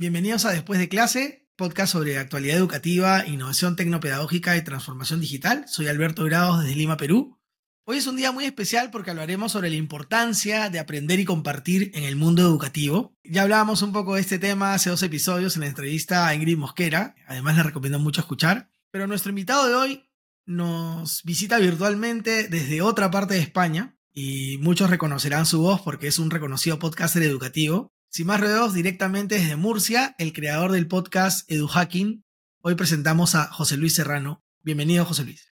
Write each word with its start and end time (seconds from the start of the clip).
Bienvenidos 0.00 0.46
a 0.46 0.52
Después 0.52 0.80
de 0.80 0.88
clase, 0.88 1.46
podcast 1.56 1.92
sobre 1.92 2.16
actualidad 2.16 2.56
educativa, 2.56 3.26
innovación 3.26 3.76
tecnopedagógica 3.76 4.56
y 4.56 4.64
transformación 4.64 5.20
digital. 5.20 5.66
Soy 5.68 5.88
Alberto 5.88 6.24
Grados 6.24 6.62
desde 6.62 6.74
Lima, 6.74 6.96
Perú. 6.96 7.38
Hoy 7.84 7.98
es 7.98 8.06
un 8.06 8.16
día 8.16 8.32
muy 8.32 8.46
especial 8.46 8.90
porque 8.90 9.10
hablaremos 9.10 9.52
sobre 9.52 9.68
la 9.68 9.76
importancia 9.76 10.70
de 10.70 10.78
aprender 10.78 11.20
y 11.20 11.26
compartir 11.26 11.90
en 11.92 12.04
el 12.04 12.16
mundo 12.16 12.40
educativo. 12.40 13.14
Ya 13.24 13.42
hablábamos 13.42 13.82
un 13.82 13.92
poco 13.92 14.14
de 14.14 14.22
este 14.22 14.38
tema 14.38 14.72
hace 14.72 14.88
dos 14.88 15.02
episodios 15.02 15.56
en 15.56 15.60
la 15.60 15.68
entrevista 15.68 16.26
a 16.26 16.34
Ingrid 16.34 16.56
Mosquera, 16.56 17.14
además 17.26 17.58
le 17.58 17.64
recomiendo 17.64 17.98
mucho 17.98 18.22
escuchar, 18.22 18.70
pero 18.90 19.06
nuestro 19.06 19.28
invitado 19.28 19.68
de 19.68 19.74
hoy 19.74 20.04
nos 20.46 21.22
visita 21.24 21.58
virtualmente 21.58 22.48
desde 22.48 22.80
otra 22.80 23.10
parte 23.10 23.34
de 23.34 23.40
España 23.40 23.98
y 24.14 24.56
muchos 24.62 24.88
reconocerán 24.88 25.44
su 25.44 25.60
voz 25.60 25.82
porque 25.82 26.06
es 26.06 26.18
un 26.18 26.30
reconocido 26.30 26.78
podcaster 26.78 27.22
educativo 27.22 27.92
sin 28.10 28.26
más 28.26 28.40
rodeos, 28.40 28.74
directamente 28.74 29.36
desde 29.36 29.54
Murcia, 29.54 30.16
el 30.18 30.32
creador 30.32 30.72
del 30.72 30.88
podcast 30.88 31.48
EduHacking. 31.50 32.24
Hoy 32.60 32.74
presentamos 32.74 33.36
a 33.36 33.44
José 33.44 33.76
Luis 33.76 33.94
Serrano. 33.94 34.42
Bienvenido, 34.62 35.04
José 35.04 35.22
Luis. 35.24 35.54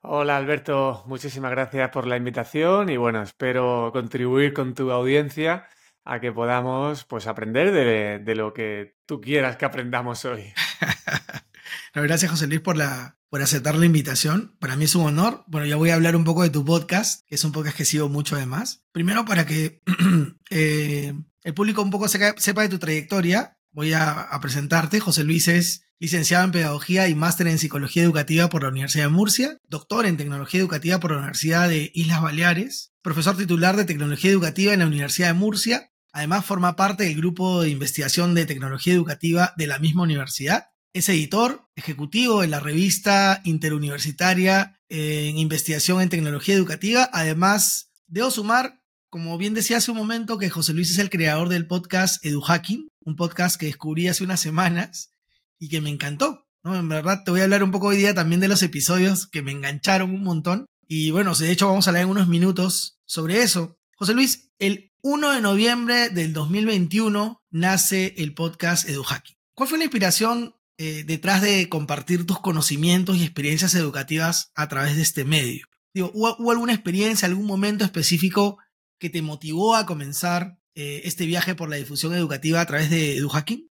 Hola 0.00 0.38
Alberto, 0.38 1.04
muchísimas 1.06 1.50
gracias 1.50 1.90
por 1.90 2.06
la 2.06 2.16
invitación 2.16 2.88
y 2.88 2.96
bueno, 2.96 3.22
espero 3.22 3.90
contribuir 3.92 4.54
con 4.54 4.74
tu 4.74 4.90
audiencia 4.90 5.68
a 6.04 6.18
que 6.18 6.32
podamos 6.32 7.04
pues 7.04 7.26
aprender 7.26 7.72
de, 7.72 8.18
de 8.18 8.34
lo 8.34 8.54
que 8.54 8.96
tú 9.04 9.20
quieras 9.20 9.58
que 9.58 9.66
aprendamos 9.66 10.24
hoy. 10.24 10.54
gracias 11.94 12.30
José 12.30 12.46
Luis 12.46 12.60
por, 12.62 12.78
la, 12.78 13.18
por 13.28 13.42
aceptar 13.42 13.74
la 13.74 13.84
invitación. 13.84 14.56
Para 14.58 14.76
mí 14.76 14.84
es 14.84 14.94
un 14.94 15.04
honor. 15.04 15.44
Bueno, 15.46 15.66
ya 15.66 15.76
voy 15.76 15.90
a 15.90 15.94
hablar 15.94 16.16
un 16.16 16.24
poco 16.24 16.42
de 16.42 16.50
tu 16.50 16.64
podcast, 16.64 17.26
que 17.28 17.34
es 17.34 17.44
un 17.44 17.52
podcast 17.52 17.76
que 17.76 17.84
sigo 17.84 18.08
mucho 18.08 18.36
además. 18.36 18.82
Primero 18.92 19.26
para 19.26 19.44
que 19.44 19.82
eh, 20.50 21.12
el 21.42 21.54
público 21.54 21.82
un 21.82 21.90
poco 21.90 22.08
sepa 22.08 22.62
de 22.62 22.68
tu 22.68 22.78
trayectoria, 22.78 23.56
voy 23.72 23.92
a, 23.92 24.28
presentarte. 24.40 25.00
José 25.00 25.24
Luis 25.24 25.48
es 25.48 25.82
licenciado 25.98 26.44
en 26.44 26.52
Pedagogía 26.52 27.08
y 27.08 27.14
máster 27.14 27.46
en 27.46 27.58
Psicología 27.58 28.02
Educativa 28.02 28.48
por 28.48 28.62
la 28.62 28.70
Universidad 28.70 29.04
de 29.04 29.10
Murcia, 29.10 29.58
doctor 29.68 30.06
en 30.06 30.16
Tecnología 30.16 30.60
Educativa 30.60 30.98
por 30.98 31.12
la 31.12 31.18
Universidad 31.18 31.68
de 31.68 31.90
Islas 31.94 32.22
Baleares, 32.22 32.92
profesor 33.02 33.36
titular 33.36 33.76
de 33.76 33.84
Tecnología 33.84 34.30
Educativa 34.30 34.72
en 34.72 34.80
la 34.80 34.86
Universidad 34.86 35.28
de 35.28 35.34
Murcia. 35.34 35.92
Además, 36.12 36.44
forma 36.44 36.74
parte 36.74 37.04
del 37.04 37.16
grupo 37.16 37.62
de 37.62 37.70
investigación 37.70 38.34
de 38.34 38.46
tecnología 38.46 38.94
educativa 38.94 39.54
de 39.56 39.66
la 39.68 39.78
misma 39.78 40.02
universidad. 40.02 40.70
Es 40.92 41.08
editor 41.08 41.68
ejecutivo 41.76 42.42
en 42.42 42.50
la 42.50 42.58
revista 42.58 43.40
interuniversitaria 43.44 44.80
en 44.88 45.38
investigación 45.38 46.00
en 46.00 46.08
tecnología 46.08 46.56
educativa. 46.56 47.08
Además, 47.12 47.92
debo 48.08 48.32
sumar 48.32 48.79
como 49.10 49.36
bien 49.38 49.54
decía 49.54 49.78
hace 49.78 49.90
un 49.90 49.96
momento, 49.96 50.38
que 50.38 50.50
José 50.50 50.72
Luis 50.72 50.90
es 50.92 50.98
el 50.98 51.10
creador 51.10 51.48
del 51.48 51.66
podcast 51.66 52.24
EduHacking, 52.24 52.88
un 53.04 53.16
podcast 53.16 53.58
que 53.58 53.66
descubrí 53.66 54.06
hace 54.06 54.22
unas 54.22 54.40
semanas 54.40 55.12
y 55.58 55.68
que 55.68 55.80
me 55.80 55.90
encantó. 55.90 56.46
¿no? 56.62 56.76
En 56.76 56.88
verdad, 56.88 57.24
te 57.24 57.32
voy 57.32 57.40
a 57.40 57.44
hablar 57.44 57.64
un 57.64 57.72
poco 57.72 57.88
hoy 57.88 57.96
día 57.96 58.14
también 58.14 58.40
de 58.40 58.48
los 58.48 58.62
episodios 58.62 59.26
que 59.26 59.42
me 59.42 59.50
engancharon 59.50 60.10
un 60.14 60.22
montón. 60.22 60.66
Y 60.86 61.10
bueno, 61.10 61.34
de 61.34 61.50
hecho 61.50 61.66
vamos 61.66 61.86
a 61.86 61.90
hablar 61.90 62.04
en 62.04 62.10
unos 62.10 62.28
minutos 62.28 63.00
sobre 63.04 63.42
eso. 63.42 63.76
José 63.96 64.14
Luis, 64.14 64.52
el 64.58 64.92
1 65.02 65.32
de 65.32 65.40
noviembre 65.40 66.10
del 66.10 66.32
2021 66.32 67.42
nace 67.50 68.14
el 68.18 68.32
podcast 68.32 68.88
EduHacking. 68.88 69.36
¿Cuál 69.54 69.68
fue 69.68 69.78
la 69.78 69.84
inspiración 69.84 70.54
eh, 70.78 71.04
detrás 71.04 71.42
de 71.42 71.68
compartir 71.68 72.26
tus 72.26 72.40
conocimientos 72.40 73.16
y 73.16 73.24
experiencias 73.24 73.74
educativas 73.74 74.52
a 74.54 74.68
través 74.68 74.94
de 74.96 75.02
este 75.02 75.24
medio? 75.24 75.66
Digo, 75.92 76.12
¿hubo, 76.14 76.50
alguna 76.52 76.72
experiencia, 76.72 77.26
algún 77.26 77.46
momento 77.46 77.84
específico 77.84 78.58
que 79.00 79.10
te 79.10 79.22
motivó 79.22 79.74
a 79.74 79.86
comenzar 79.86 80.58
eh, 80.76 81.00
este 81.04 81.26
viaje 81.26 81.56
por 81.56 81.68
la 81.68 81.76
difusión 81.76 82.14
educativa 82.14 82.60
a 82.60 82.66
través 82.66 82.90
de 82.90 83.16
EduHacking? 83.16 83.68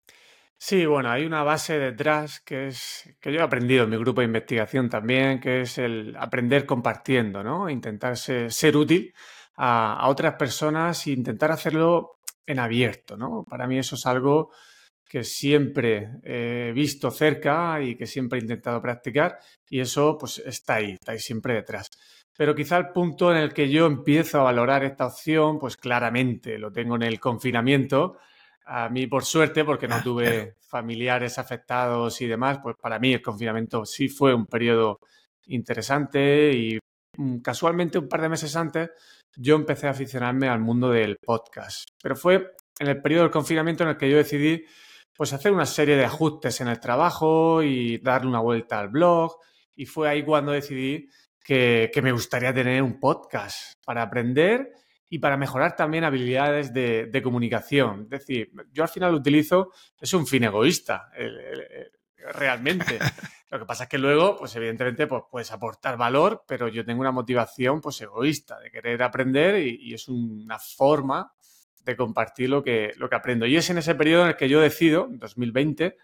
Sí, 0.58 0.86
bueno, 0.86 1.10
hay 1.10 1.26
una 1.26 1.42
base 1.42 1.78
detrás 1.78 2.40
que 2.40 2.68
es 2.68 3.14
que 3.20 3.30
yo 3.30 3.40
he 3.40 3.42
aprendido 3.42 3.84
en 3.84 3.90
mi 3.90 3.98
grupo 3.98 4.22
de 4.22 4.26
investigación 4.26 4.88
también, 4.88 5.38
que 5.38 5.60
es 5.60 5.76
el 5.76 6.16
aprender 6.16 6.64
compartiendo, 6.64 7.42
¿no? 7.42 7.68
Intentar 7.68 8.16
ser, 8.16 8.76
útil 8.76 9.12
a, 9.56 10.08
otras 10.08 10.36
personas 10.36 11.06
e 11.06 11.10
intentar 11.10 11.50
hacerlo 11.52 12.20
en 12.46 12.58
abierto, 12.58 13.18
¿no? 13.18 13.44
Para 13.44 13.66
mí 13.66 13.78
eso 13.78 13.96
es 13.96 14.06
algo 14.06 14.50
que 15.04 15.24
siempre 15.24 16.08
he 16.24 16.72
visto 16.72 17.10
cerca 17.10 17.80
y 17.82 17.96
que 17.96 18.06
siempre 18.06 18.38
he 18.38 18.42
intentado 18.42 18.80
practicar 18.80 19.38
y 19.68 19.80
eso 19.80 20.16
pues 20.18 20.38
está 20.38 20.76
ahí, 20.76 20.92
está 20.92 21.12
ahí 21.12 21.18
siempre 21.18 21.54
detrás. 21.54 21.90
Pero 22.36 22.54
quizá 22.54 22.76
el 22.76 22.90
punto 22.90 23.30
en 23.30 23.38
el 23.38 23.54
que 23.54 23.70
yo 23.70 23.86
empiezo 23.86 24.40
a 24.40 24.44
valorar 24.44 24.84
esta 24.84 25.06
opción, 25.06 25.58
pues 25.58 25.76
claramente 25.76 26.58
lo 26.58 26.70
tengo 26.70 26.96
en 26.96 27.02
el 27.02 27.18
confinamiento. 27.18 28.18
A 28.66 28.88
mí, 28.88 29.06
por 29.06 29.24
suerte, 29.24 29.64
porque 29.64 29.88
no 29.88 29.96
ah, 29.96 30.02
tuve 30.02 30.56
familiares 30.68 31.38
afectados 31.38 32.20
y 32.20 32.26
demás, 32.26 32.58
pues 32.62 32.76
para 32.80 32.98
mí 32.98 33.14
el 33.14 33.22
confinamiento 33.22 33.84
sí 33.86 34.08
fue 34.08 34.34
un 34.34 34.46
periodo 34.46 35.00
interesante 35.46 36.52
y 36.52 36.78
mm, 37.16 37.38
casualmente 37.38 37.98
un 37.98 38.08
par 38.08 38.20
de 38.20 38.28
meses 38.28 38.54
antes 38.56 38.90
yo 39.36 39.54
empecé 39.54 39.86
a 39.86 39.90
aficionarme 39.90 40.48
al 40.48 40.60
mundo 40.60 40.90
del 40.90 41.16
podcast. 41.16 41.88
Pero 42.02 42.16
fue 42.16 42.54
en 42.78 42.88
el 42.88 43.00
periodo 43.00 43.22
del 43.22 43.30
confinamiento 43.30 43.84
en 43.84 43.90
el 43.90 43.96
que 43.96 44.10
yo 44.10 44.16
decidí 44.16 44.64
pues 45.16 45.32
hacer 45.32 45.52
una 45.52 45.66
serie 45.66 45.96
de 45.96 46.04
ajustes 46.04 46.60
en 46.60 46.68
el 46.68 46.80
trabajo 46.80 47.62
y 47.62 47.98
darle 47.98 48.28
una 48.28 48.40
vuelta 48.40 48.78
al 48.78 48.88
blog 48.88 49.38
y 49.74 49.86
fue 49.86 50.08
ahí 50.08 50.22
cuando 50.22 50.52
decidí 50.52 51.08
que, 51.46 52.00
me 52.02 52.12
gustaría 52.12 52.52
tener 52.52 52.82
un 52.82 52.98
podcast 52.98 53.74
para 53.84 54.02
aprender 54.02 54.72
y 55.08 55.20
para 55.20 55.36
mejorar 55.36 55.76
también 55.76 56.02
habilidades 56.02 56.72
de, 56.74 57.20
comunicación. 57.22 58.02
Es 58.04 58.20
decir, 58.20 58.50
yo 58.72 58.82
al 58.82 58.88
final 58.88 59.12
lo 59.12 59.18
utilizo, 59.18 59.70
es 60.00 60.12
un 60.12 60.26
fin 60.26 60.44
egoísta, 60.44 61.10
realmente. 62.34 62.98
Lo 63.48 63.60
que 63.60 63.64
pasa 63.64 63.84
es 63.84 63.88
que 63.88 63.98
luego, 63.98 64.36
pues 64.36 64.56
evidentemente, 64.56 65.06
pues 65.06 65.22
puedes 65.30 65.52
aportar 65.52 65.96
valor, 65.96 66.42
pero 66.48 66.66
yo 66.66 66.84
tengo 66.84 67.00
una 67.00 67.12
motivación, 67.12 67.80
pues 67.80 68.00
egoísta, 68.00 68.58
de 68.58 68.72
querer 68.72 69.00
aprender 69.04 69.62
y, 69.64 69.78
y 69.80 69.94
es 69.94 70.08
una 70.08 70.58
forma 70.58 71.32
de 71.84 71.96
compartir 71.96 72.50
lo 72.50 72.64
que, 72.64 72.90
lo 72.96 73.08
que 73.08 73.14
aprendo. 73.14 73.46
Y 73.46 73.56
es 73.56 73.70
en 73.70 73.78
ese 73.78 73.94
periodo 73.94 74.24
en 74.24 74.30
el 74.30 74.36
que 74.36 74.48
yo 74.48 74.60
decido, 74.60 75.06
2020, 75.08 75.96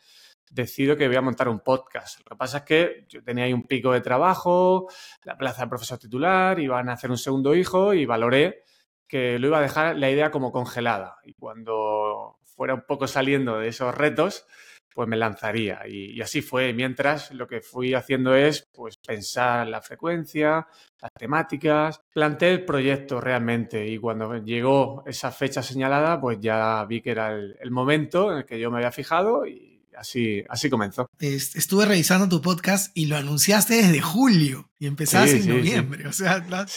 decido 0.52 0.96
que 0.96 1.08
voy 1.08 1.16
a 1.16 1.22
montar 1.22 1.48
un 1.48 1.60
podcast. 1.60 2.20
Lo 2.20 2.24
que 2.26 2.36
pasa 2.36 2.58
es 2.58 2.64
que 2.64 3.06
yo 3.08 3.22
tenía 3.22 3.44
ahí 3.44 3.52
un 3.52 3.64
pico 3.64 3.92
de 3.92 4.00
trabajo, 4.00 4.86
la 5.24 5.36
plaza 5.36 5.62
de 5.62 5.68
profesor 5.68 5.98
titular, 5.98 6.60
iban 6.60 6.88
a 6.88 6.92
hacer 6.92 7.10
un 7.10 7.18
segundo 7.18 7.54
hijo 7.54 7.94
y 7.94 8.06
valoré 8.06 8.62
que 9.08 9.38
lo 9.38 9.48
iba 9.48 9.58
a 9.58 9.62
dejar 9.62 9.96
la 9.96 10.10
idea 10.10 10.30
como 10.30 10.52
congelada. 10.52 11.16
Y 11.24 11.34
cuando 11.34 12.38
fuera 12.44 12.74
un 12.74 12.84
poco 12.86 13.06
saliendo 13.06 13.58
de 13.58 13.68
esos 13.68 13.94
retos, 13.94 14.46
pues 14.94 15.08
me 15.08 15.16
lanzaría. 15.16 15.86
Y, 15.86 16.20
así 16.20 16.42
fue. 16.42 16.72
Mientras 16.74 17.32
lo 17.32 17.46
que 17.46 17.60
fui 17.60 17.94
haciendo 17.94 18.34
es 18.34 18.68
pues 18.72 18.98
pensar 18.98 19.66
la 19.68 19.80
frecuencia, 19.80 20.66
las 21.00 21.12
temáticas, 21.12 22.00
planteé 22.12 22.52
el 22.52 22.64
proyecto 22.64 23.20
realmente. 23.20 23.86
Y 23.86 23.98
cuando 23.98 24.36
llegó 24.36 25.02
esa 25.06 25.30
fecha 25.30 25.62
señalada, 25.62 26.20
pues 26.20 26.38
ya 26.40 26.84
vi 26.86 27.00
que 27.00 27.10
era 27.10 27.32
el, 27.32 27.56
el 27.60 27.70
momento 27.70 28.32
en 28.32 28.38
el 28.38 28.44
que 28.44 28.60
yo 28.60 28.70
me 28.70 28.78
había 28.78 28.92
fijado 28.92 29.46
y 29.46 29.71
así, 29.96 30.42
así 30.48 30.70
comenzó. 30.70 31.08
Estuve 31.18 31.86
revisando 31.86 32.28
tu 32.28 32.40
podcast 32.40 32.96
y 32.96 33.06
lo 33.06 33.16
anunciaste 33.16 33.74
desde 33.74 34.00
julio 34.00 34.70
y 34.78 34.86
empezaste 34.86 35.38
en 35.38 35.48
noviembre. 35.48 36.06
O 36.06 36.12
sea, 36.12 36.38
lo, 36.38 36.56
has 36.56 36.76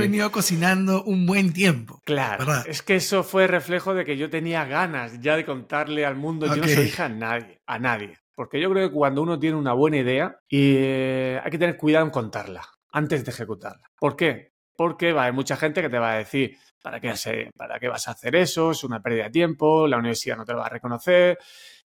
venido 0.00 0.30
cocinando 0.32 1.04
un 1.04 1.26
buen 1.26 1.52
tiempo. 1.52 2.00
Claro. 2.04 2.46
Es 2.66 2.82
que 2.82 2.96
eso 2.96 3.22
fue 3.24 3.46
reflejo 3.46 3.94
de 3.94 4.04
que 4.04 4.16
yo 4.16 4.30
tenía 4.30 4.64
ganas 4.64 5.20
ya 5.20 5.36
de 5.36 5.44
contarle 5.44 6.04
al 6.04 6.16
mundo. 6.16 6.46
Yo 6.46 6.56
no 6.56 6.68
se 6.68 6.82
dije 6.82 7.02
a 7.02 7.08
nadie, 7.08 7.60
a 7.66 7.78
nadie. 7.78 8.18
Porque 8.34 8.60
yo 8.60 8.70
creo 8.70 8.88
que 8.88 8.94
cuando 8.94 9.22
uno 9.22 9.38
tiene 9.38 9.56
una 9.56 9.72
buena 9.72 9.96
idea, 9.96 10.38
y, 10.48 10.74
eh, 10.76 11.40
hay 11.42 11.50
que 11.50 11.58
tener 11.58 11.76
cuidado 11.78 12.04
en 12.04 12.10
contarla 12.10 12.68
antes 12.92 13.24
de 13.24 13.30
ejecutarla. 13.30 13.90
¿Por 13.98 14.14
qué? 14.14 14.52
Porque 14.76 15.12
va 15.12 15.22
a 15.22 15.24
haber 15.24 15.34
mucha 15.34 15.56
gente 15.56 15.80
que 15.80 15.88
te 15.88 15.98
va 15.98 16.12
a 16.12 16.18
decir, 16.18 16.58
¿para 16.82 17.00
qué, 17.00 17.14
¿para 17.56 17.78
qué 17.78 17.88
vas 17.88 18.06
a 18.08 18.10
hacer 18.10 18.36
eso? 18.36 18.72
Es 18.72 18.84
una 18.84 19.02
pérdida 19.02 19.24
de 19.24 19.30
tiempo, 19.30 19.88
la 19.88 19.96
universidad 19.96 20.36
no 20.36 20.44
te 20.44 20.52
lo 20.52 20.58
va 20.58 20.66
a 20.66 20.70
reconocer. 20.70 21.38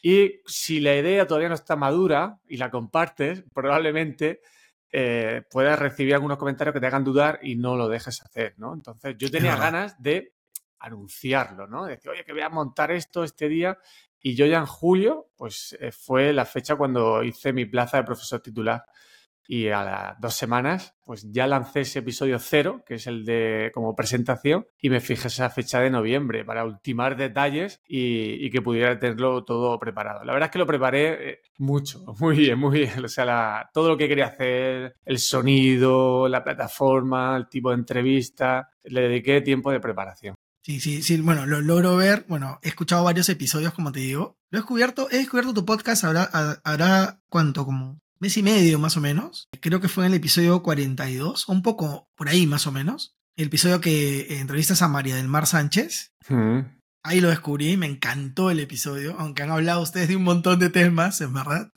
Y 0.01 0.41
si 0.45 0.79
la 0.79 0.95
idea 0.95 1.25
todavía 1.25 1.49
no 1.49 1.55
está 1.55 1.75
madura 1.75 2.39
y 2.47 2.57
la 2.57 2.69
compartes, 2.69 3.43
probablemente 3.53 4.41
eh, 4.91 5.43
puedas 5.49 5.77
recibir 5.77 6.13
algunos 6.13 6.37
comentarios 6.37 6.73
que 6.73 6.79
te 6.79 6.87
hagan 6.87 7.03
dudar 7.03 7.39
y 7.41 7.55
no 7.55 7.75
lo 7.75 7.87
dejes 7.87 8.21
hacer, 8.21 8.53
¿no? 8.57 8.73
Entonces 8.73 9.15
yo 9.17 9.29
tenía 9.29 9.55
ganas 9.55 10.01
de 10.01 10.33
anunciarlo, 10.79 11.67
¿no? 11.67 11.85
De 11.85 11.95
decir, 11.95 12.11
oye, 12.11 12.23
que 12.23 12.33
voy 12.33 12.41
a 12.41 12.49
montar 12.49 12.91
esto 12.91 13.23
este 13.23 13.49
día. 13.49 13.77
Y 14.19 14.35
yo 14.35 14.45
ya 14.45 14.59
en 14.59 14.65
julio, 14.65 15.29
pues 15.35 15.77
eh, 15.79 15.91
fue 15.91 16.33
la 16.33 16.45
fecha 16.45 16.75
cuando 16.75 17.23
hice 17.23 17.53
mi 17.53 17.65
plaza 17.65 17.97
de 17.97 18.03
profesor 18.03 18.39
titular 18.39 18.85
y 19.47 19.69
a 19.69 19.83
las 19.83 20.19
dos 20.19 20.35
semanas, 20.35 20.95
pues 21.05 21.25
ya 21.31 21.47
lancé 21.47 21.81
ese 21.81 21.99
episodio 21.99 22.37
cero, 22.37 22.83
que 22.85 22.95
es 22.95 23.07
el 23.07 23.23
de 23.23 23.71
como 23.73 23.95
presentación, 23.95 24.67
y 24.81 24.89
me 24.89 24.99
fijé 24.99 25.29
esa 25.29 25.49
fecha 25.49 25.79
de 25.79 25.89
noviembre 25.89 26.43
para 26.43 26.65
ultimar 26.65 27.15
detalles 27.15 27.81
y, 27.87 28.49
que 28.49 28.61
pudiera 28.61 28.99
tenerlo 28.99 29.43
todo 29.43 29.79
preparado. 29.79 30.23
La 30.23 30.33
verdad 30.33 30.47
es 30.47 30.51
que 30.51 30.59
lo 30.59 30.67
preparé 30.67 31.29
eh, 31.29 31.39
mucho, 31.57 32.03
muy 32.19 32.37
bien, 32.37 32.59
muy 32.59 32.79
bien. 32.79 33.05
O 33.05 33.07
sea, 33.07 33.69
todo 33.73 33.89
lo 33.89 33.97
que 33.97 34.07
quería 34.07 34.27
hacer, 34.27 34.95
el 35.05 35.19
sonido, 35.19 36.27
la 36.27 36.43
plataforma, 36.43 37.37
el 37.37 37.47
tipo 37.47 37.69
de 37.69 37.75
entrevista, 37.75 38.69
le 38.83 39.01
dediqué 39.01 39.41
tiempo 39.41 39.71
de 39.71 39.79
preparación. 39.79 40.35
Sí, 40.63 40.81
sí, 40.81 41.01
sí, 41.01 41.21
bueno, 41.21 41.45
lo 41.45 41.61
logro 41.61 41.95
ver. 41.95 42.25
Bueno, 42.27 42.59
he 42.61 42.67
escuchado 42.67 43.05
varios 43.05 43.29
episodios, 43.29 43.73
como 43.73 43.93
te 43.93 44.01
digo. 44.01 44.37
Lo 44.49 44.57
he 44.57 44.61
descubierto, 44.61 45.07
he 45.09 45.17
descubierto 45.17 45.53
tu 45.53 45.65
podcast 45.65 46.03
ahora, 46.03 46.23
hará 46.63 47.21
cuánto, 47.29 47.63
como 47.65 47.99
mes 48.19 48.37
y 48.37 48.43
medio 48.43 48.79
más 48.79 48.97
o 48.97 49.01
menos. 49.01 49.49
Creo 49.59 49.79
que 49.79 49.87
fue 49.87 50.05
en 50.05 50.11
el 50.11 50.17
episodio 50.17 50.63
42, 50.63 51.47
un 51.49 51.61
poco 51.61 52.09
por 52.15 52.29
ahí 52.29 52.47
más 52.47 52.67
o 52.67 52.71
menos. 52.71 53.15
El 53.35 53.47
episodio 53.47 53.81
que 53.81 54.39
entrevistas 54.39 54.81
a 54.81 54.87
María 54.87 55.15
del 55.15 55.27
Mar 55.27 55.45
Sánchez. 55.45 56.13
Ahí 57.03 57.21
lo 57.21 57.29
descubrí, 57.29 57.77
me 57.77 57.85
encantó 57.85 58.51
el 58.51 58.59
episodio, 58.59 59.15
aunque 59.17 59.43
han 59.43 59.51
hablado 59.51 59.81
ustedes 59.81 60.09
de 60.09 60.15
un 60.15 60.23
montón 60.23 60.59
de 60.59 60.69
temas, 60.69 61.21
en 61.21 61.33
verdad. 61.33 61.71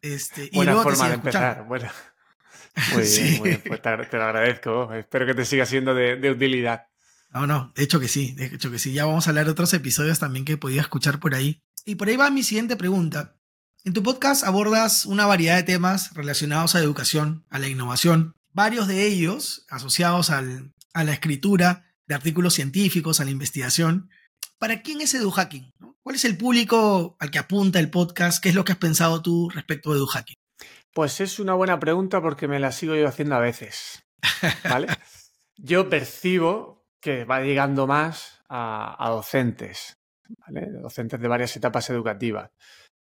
Este, 0.00 0.50
Buena 0.52 0.76
forma 0.76 1.08
de 1.08 1.14
empezar. 1.14 1.64
Bueno. 1.66 1.88
Muy 2.92 3.02
bien, 3.18 3.38
muy 3.38 3.48
bien. 3.48 3.62
Pues 3.66 3.82
te, 3.82 4.16
lo 4.16 4.24
agradezco. 4.24 4.92
Espero 4.92 5.26
que 5.26 5.34
te 5.34 5.44
siga 5.44 5.66
siendo 5.66 5.94
de, 5.94 6.30
utilidad. 6.30 6.86
No, 7.30 7.46
no, 7.46 7.72
de 7.74 7.82
hecho 7.82 7.98
que 7.98 8.08
sí, 8.08 8.32
de 8.32 8.46
hecho 8.46 8.70
que 8.70 8.78
sí. 8.78 8.92
Ya 8.92 9.06
vamos 9.06 9.26
a 9.26 9.30
hablar 9.30 9.46
de 9.46 9.52
otros 9.52 9.74
episodios 9.74 10.18
también 10.18 10.44
que 10.44 10.56
podía 10.56 10.80
escuchar 10.80 11.18
por 11.18 11.34
ahí. 11.34 11.62
Y 11.84 11.96
por 11.96 12.08
ahí 12.08 12.16
va 12.16 12.30
mi 12.30 12.42
siguiente 12.42 12.76
pregunta. 12.76 13.36
En 13.86 13.92
tu 13.92 14.02
podcast 14.02 14.44
abordas 14.44 15.04
una 15.04 15.26
variedad 15.26 15.56
de 15.56 15.62
temas 15.62 16.14
relacionados 16.14 16.74
a 16.74 16.78
la 16.78 16.84
educación, 16.84 17.44
a 17.50 17.58
la 17.58 17.68
innovación, 17.68 18.32
varios 18.50 18.88
de 18.88 19.06
ellos 19.06 19.66
asociados 19.68 20.30
a 20.30 20.40
la 20.40 21.12
escritura 21.12 21.84
de 22.06 22.14
artículos 22.14 22.54
científicos, 22.54 23.20
a 23.20 23.26
la 23.26 23.30
investigación. 23.30 24.08
¿Para 24.58 24.80
quién 24.80 25.02
es 25.02 25.12
EduHacking? 25.12 25.74
¿Cuál 26.02 26.16
es 26.16 26.24
el 26.24 26.38
público 26.38 27.18
al 27.20 27.30
que 27.30 27.38
apunta 27.38 27.78
el 27.78 27.90
podcast? 27.90 28.42
¿Qué 28.42 28.48
es 28.48 28.54
lo 28.54 28.64
que 28.64 28.72
has 28.72 28.78
pensado 28.78 29.20
tú 29.20 29.50
respecto 29.50 29.90
de 29.90 29.98
EduHacking? 29.98 30.36
Pues 30.94 31.20
es 31.20 31.38
una 31.38 31.52
buena 31.52 31.78
pregunta 31.78 32.22
porque 32.22 32.48
me 32.48 32.60
la 32.60 32.72
sigo 32.72 32.94
yo 32.94 33.06
haciendo 33.06 33.34
a 33.34 33.40
veces. 33.40 34.02
¿Vale? 34.64 34.86
yo 35.58 35.90
percibo 35.90 36.86
que 37.00 37.26
va 37.26 37.42
llegando 37.42 37.86
más 37.86 38.40
a, 38.48 38.96
docentes, 39.10 39.98
¿vale? 40.38 40.70
docentes 40.80 41.20
de 41.20 41.28
varias 41.28 41.54
etapas 41.54 41.90
educativas. 41.90 42.50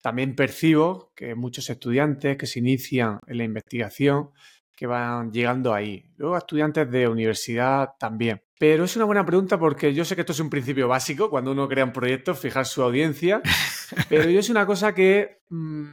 También 0.04 0.36
percibo 0.36 1.14
que 1.16 1.34
muchos 1.34 1.70
estudiantes 1.70 2.36
que 2.36 2.46
se 2.46 2.60
inician 2.60 3.20
en 3.26 3.38
la 3.38 3.46
investigación 3.46 4.32
que 4.76 4.86
van 4.86 5.32
llegando 5.32 5.74
ahí. 5.74 6.12
Luego 6.18 6.36
estudiantes 6.36 6.92
de 6.92 7.08
universidad 7.08 7.92
también. 7.98 8.44
Pero 8.60 8.84
es 8.84 8.98
una 8.98 9.06
buena 9.06 9.26
pregunta 9.26 9.58
porque 9.58 9.94
yo 9.94 10.04
sé 10.04 10.16
que 10.16 10.22
esto 10.24 10.34
es 10.34 10.42
un 10.42 10.50
principio 10.50 10.90
básico 10.90 11.30
cuando 11.30 11.54
uno 11.54 11.70
crea 11.70 11.86
un 11.86 11.94
proyecto, 11.94 12.36
fijar 12.36 12.66
su 12.66 12.84
audiencia, 12.84 13.42
pero 14.10 14.30
yo 14.30 14.42
es 14.42 14.50
una 14.50 14.66
cosa 14.66 14.94
que 14.94 15.40
mm, 15.48 15.86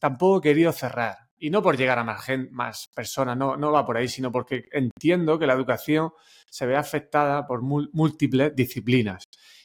tampoco 0.00 0.38
he 0.38 0.50
querido 0.50 0.72
cerrar. 0.72 1.18
Y 1.38 1.50
no 1.50 1.62
por 1.62 1.76
llegar 1.76 2.00
a 2.00 2.04
más, 2.04 2.24
gente, 2.24 2.50
más 2.50 2.88
personas, 2.92 3.36
no, 3.36 3.56
no 3.56 3.70
va 3.70 3.86
por 3.86 3.96
ahí, 3.96 4.08
sino 4.08 4.32
porque 4.32 4.64
entiendo 4.72 5.38
que 5.38 5.46
la 5.46 5.54
educación 5.54 6.10
se 6.50 6.66
ve 6.66 6.76
afectada 6.76 7.46
por 7.46 7.62
múltiples 7.62 8.56
disciplinas 8.56 9.22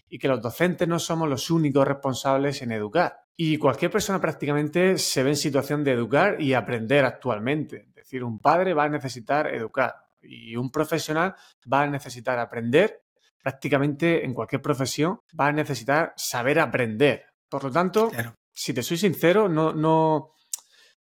y 0.07 0.19
que 0.19 0.27
los 0.27 0.39
docentes 0.39 0.87
no 0.87 0.99
somos 0.99 1.27
los 1.27 1.49
únicos 1.49 1.87
responsables 1.87 2.61
en 2.61 2.73
educar. 2.73 3.26
Y 3.39 3.59
cualquier 3.59 3.91
persona 3.91 4.19
prácticamente 4.19 4.97
se 4.97 5.21
ve 5.21 5.29
en 5.29 5.35
situación 5.35 5.83
de 5.83 5.91
educar 5.91 6.41
y 6.41 6.55
aprender 6.55 7.05
actualmente. 7.05 7.85
Es 7.89 7.95
decir, 7.95 8.23
un 8.23 8.39
padre 8.39 8.73
va 8.73 8.85
a 8.85 8.89
necesitar 8.89 9.53
educar 9.53 9.93
y 10.23 10.55
un 10.55 10.71
profesional 10.71 11.35
va 11.71 11.83
a 11.83 11.87
necesitar 11.87 12.39
aprender. 12.39 13.03
Prácticamente 13.41 14.25
en 14.25 14.33
cualquier 14.33 14.63
profesión 14.63 15.21
va 15.39 15.47
a 15.47 15.51
necesitar 15.51 16.13
saber 16.17 16.59
aprender. 16.59 17.25
Por 17.47 17.65
lo 17.65 17.71
tanto, 17.71 18.11
si 18.51 18.73
te 18.73 18.81
soy 18.81 18.97
sincero, 18.97 19.47
no, 19.47 19.71
no, 19.71 20.33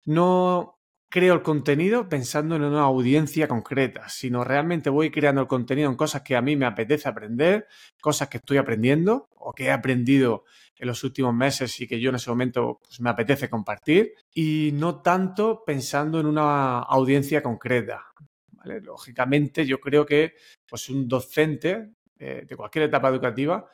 no 0.07 0.81
creo 1.09 1.35
el 1.35 1.43
contenido 1.43 2.09
pensando 2.09 2.57
en 2.57 2.65
una 2.65 2.83
audiencia 2.83 3.47
concreta, 3.47 4.09
sino 4.09 4.43
realmente 4.43 4.91
voy 4.91 5.13
creando 5.13 5.43
el 5.43 5.47
contenido 5.47 5.89
en 5.89 5.97
cosas 5.97 6.23
que 6.23 6.35
a 6.35 6.43
mí 6.43 6.57
me 6.57 6.67
apetece 6.67 7.09
aprender, 7.09 7.69
cosas 8.01 8.29
que 8.29 8.39
estoy 8.39 8.57
aprendiendo 8.57 9.29
o 9.37 9.53
que 9.53 9.67
he 9.67 9.71
aprendido 9.71 10.45
en 10.77 10.87
los 10.89 11.05
últimos 11.05 11.35
meses 11.35 11.81
y 11.81 11.87
que 11.87 12.01
yo 12.01 12.11
en 12.11 12.17
ese 12.17 12.31
momento 12.31 12.81
pues, 12.83 13.01
me 13.01 13.11
apetece 13.11 13.49
compartir 13.49 14.13
y 14.35 14.71
no 14.75 15.01
tanto 15.01 15.63
pensando 15.65 16.21
en 16.21 16.27
una 16.27 16.81
audiencia 16.81 17.43
concreta. 17.43 18.07
Lógicamente 18.83 19.67
yo 19.67 19.79
creo 19.79 20.07
que 20.07 20.35
pues, 20.69 20.89
un 20.89 21.07
docente 21.07 21.93
eh, 22.19 22.45
de 22.49 22.57
cualquier 22.57 22.87
etapa 22.87 23.09
educativa 23.09 23.67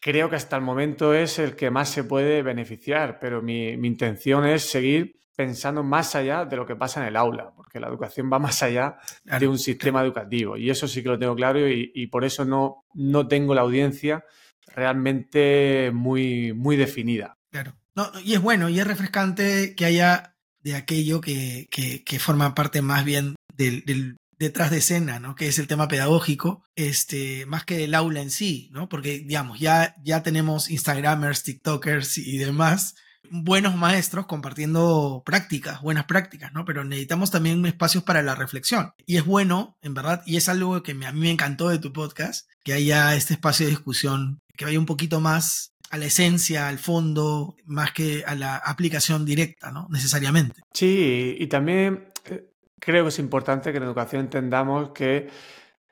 creo 0.00 0.28
que 0.28 0.36
hasta 0.36 0.56
el 0.56 0.62
momento 0.62 1.14
es 1.14 1.38
el 1.38 1.54
que 1.54 1.70
más 1.70 1.88
se 1.88 2.02
puede 2.02 2.42
beneficiar, 2.42 3.20
pero 3.20 3.40
mi, 3.40 3.76
mi 3.76 3.86
intención 3.86 4.44
es 4.44 4.68
seguir 4.68 5.22
pensando 5.34 5.82
más 5.82 6.14
allá 6.14 6.44
de 6.44 6.56
lo 6.56 6.66
que 6.66 6.76
pasa 6.76 7.00
en 7.00 7.08
el 7.08 7.16
aula, 7.16 7.52
porque 7.56 7.80
la 7.80 7.88
educación 7.88 8.30
va 8.32 8.38
más 8.38 8.62
allá 8.62 8.98
de 9.38 9.48
un 9.48 9.58
sistema 9.58 10.02
educativo 10.02 10.56
y 10.56 10.70
eso 10.70 10.86
sí 10.86 11.02
que 11.02 11.08
lo 11.08 11.18
tengo 11.18 11.34
claro 11.34 11.68
y, 11.68 12.06
por 12.08 12.24
eso 12.24 12.44
no, 12.44 12.84
no 12.94 13.26
tengo 13.26 13.54
la 13.54 13.62
audiencia 13.62 14.24
realmente 14.66 15.90
muy, 15.92 16.52
muy 16.52 16.76
definida. 16.76 17.38
Claro. 17.50 17.76
No, 17.94 18.10
y 18.24 18.34
es 18.34 18.40
bueno 18.40 18.68
y 18.68 18.80
es 18.80 18.86
refrescante 18.86 19.74
que 19.74 19.84
haya 19.84 20.36
de 20.60 20.74
aquello 20.74 21.20
que, 21.20 21.68
que, 21.70 22.18
forma 22.18 22.54
parte 22.54 22.80
más 22.80 23.04
bien 23.04 23.34
del, 23.54 23.84
del, 23.84 24.16
detrás 24.38 24.70
de 24.70 24.78
escena, 24.78 25.18
¿no? 25.18 25.34
Que 25.34 25.48
es 25.48 25.58
el 25.58 25.66
tema 25.66 25.88
pedagógico, 25.88 26.64
este, 26.76 27.44
más 27.46 27.64
que 27.64 27.76
del 27.76 27.94
aula 27.94 28.22
en 28.22 28.30
sí, 28.30 28.70
¿no? 28.72 28.88
Porque, 28.88 29.18
digamos, 29.18 29.58
ya, 29.60 29.96
ya 30.02 30.22
tenemos 30.22 30.70
Instagramers, 30.70 31.42
TikTokers 31.42 32.18
y 32.18 32.38
demás 32.38 32.94
buenos 33.32 33.74
maestros 33.76 34.26
compartiendo 34.26 35.22
prácticas, 35.24 35.80
buenas 35.80 36.04
prácticas, 36.04 36.52
¿no? 36.52 36.64
Pero 36.64 36.84
necesitamos 36.84 37.30
también 37.30 37.64
espacios 37.64 38.04
para 38.04 38.22
la 38.22 38.34
reflexión. 38.34 38.92
Y 39.06 39.16
es 39.16 39.24
bueno, 39.24 39.76
en 39.82 39.94
verdad, 39.94 40.22
y 40.26 40.36
es 40.36 40.48
algo 40.48 40.82
que 40.82 40.92
a 40.92 41.12
mí 41.12 41.20
me 41.20 41.30
encantó 41.30 41.70
de 41.70 41.78
tu 41.78 41.92
podcast, 41.92 42.48
que 42.62 42.74
haya 42.74 43.14
este 43.14 43.34
espacio 43.34 43.66
de 43.66 43.70
discusión, 43.70 44.40
que 44.56 44.66
vaya 44.66 44.78
un 44.78 44.86
poquito 44.86 45.20
más 45.20 45.72
a 45.90 45.98
la 45.98 46.06
esencia, 46.06 46.68
al 46.68 46.78
fondo, 46.78 47.56
más 47.64 47.92
que 47.92 48.22
a 48.26 48.34
la 48.34 48.56
aplicación 48.56 49.24
directa, 49.24 49.72
¿no? 49.72 49.88
Necesariamente. 49.90 50.60
Sí, 50.72 51.36
y 51.38 51.46
también 51.46 52.12
eh, 52.26 52.50
creo 52.78 53.04
que 53.04 53.08
es 53.08 53.18
importante 53.18 53.72
que 53.72 53.78
en 53.78 53.84
educación 53.84 54.22
entendamos 54.22 54.90
que 54.90 55.28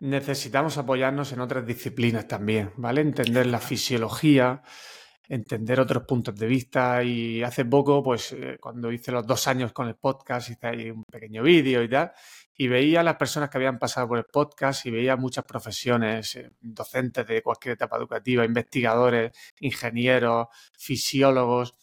necesitamos 0.00 0.78
apoyarnos 0.78 1.32
en 1.32 1.40
otras 1.40 1.66
disciplinas 1.66 2.28
también, 2.28 2.72
¿vale? 2.76 3.00
Entender 3.02 3.46
la 3.46 3.60
fisiología, 3.60 4.62
entender 5.30 5.78
otros 5.78 6.02
puntos 6.02 6.34
de 6.34 6.46
vista 6.46 7.04
y 7.04 7.40
hace 7.44 7.64
poco, 7.64 8.02
pues 8.02 8.32
eh, 8.32 8.58
cuando 8.60 8.90
hice 8.90 9.12
los 9.12 9.24
dos 9.24 9.46
años 9.46 9.72
con 9.72 9.86
el 9.86 9.94
podcast, 9.94 10.50
hice 10.50 10.66
ahí 10.66 10.90
un 10.90 11.04
pequeño 11.04 11.44
vídeo 11.44 11.84
y 11.84 11.88
tal, 11.88 12.10
y 12.52 12.66
veía 12.66 12.98
a 13.00 13.02
las 13.04 13.14
personas 13.14 13.48
que 13.48 13.58
habían 13.58 13.78
pasado 13.78 14.08
por 14.08 14.18
el 14.18 14.24
podcast 14.24 14.84
y 14.86 14.90
veía 14.90 15.16
muchas 15.16 15.44
profesiones, 15.44 16.34
eh, 16.34 16.50
docentes 16.60 17.24
de 17.28 17.42
cualquier 17.42 17.74
etapa 17.74 17.96
educativa, 17.96 18.44
investigadores, 18.44 19.30
ingenieros, 19.60 20.48
fisiólogos. 20.76 21.76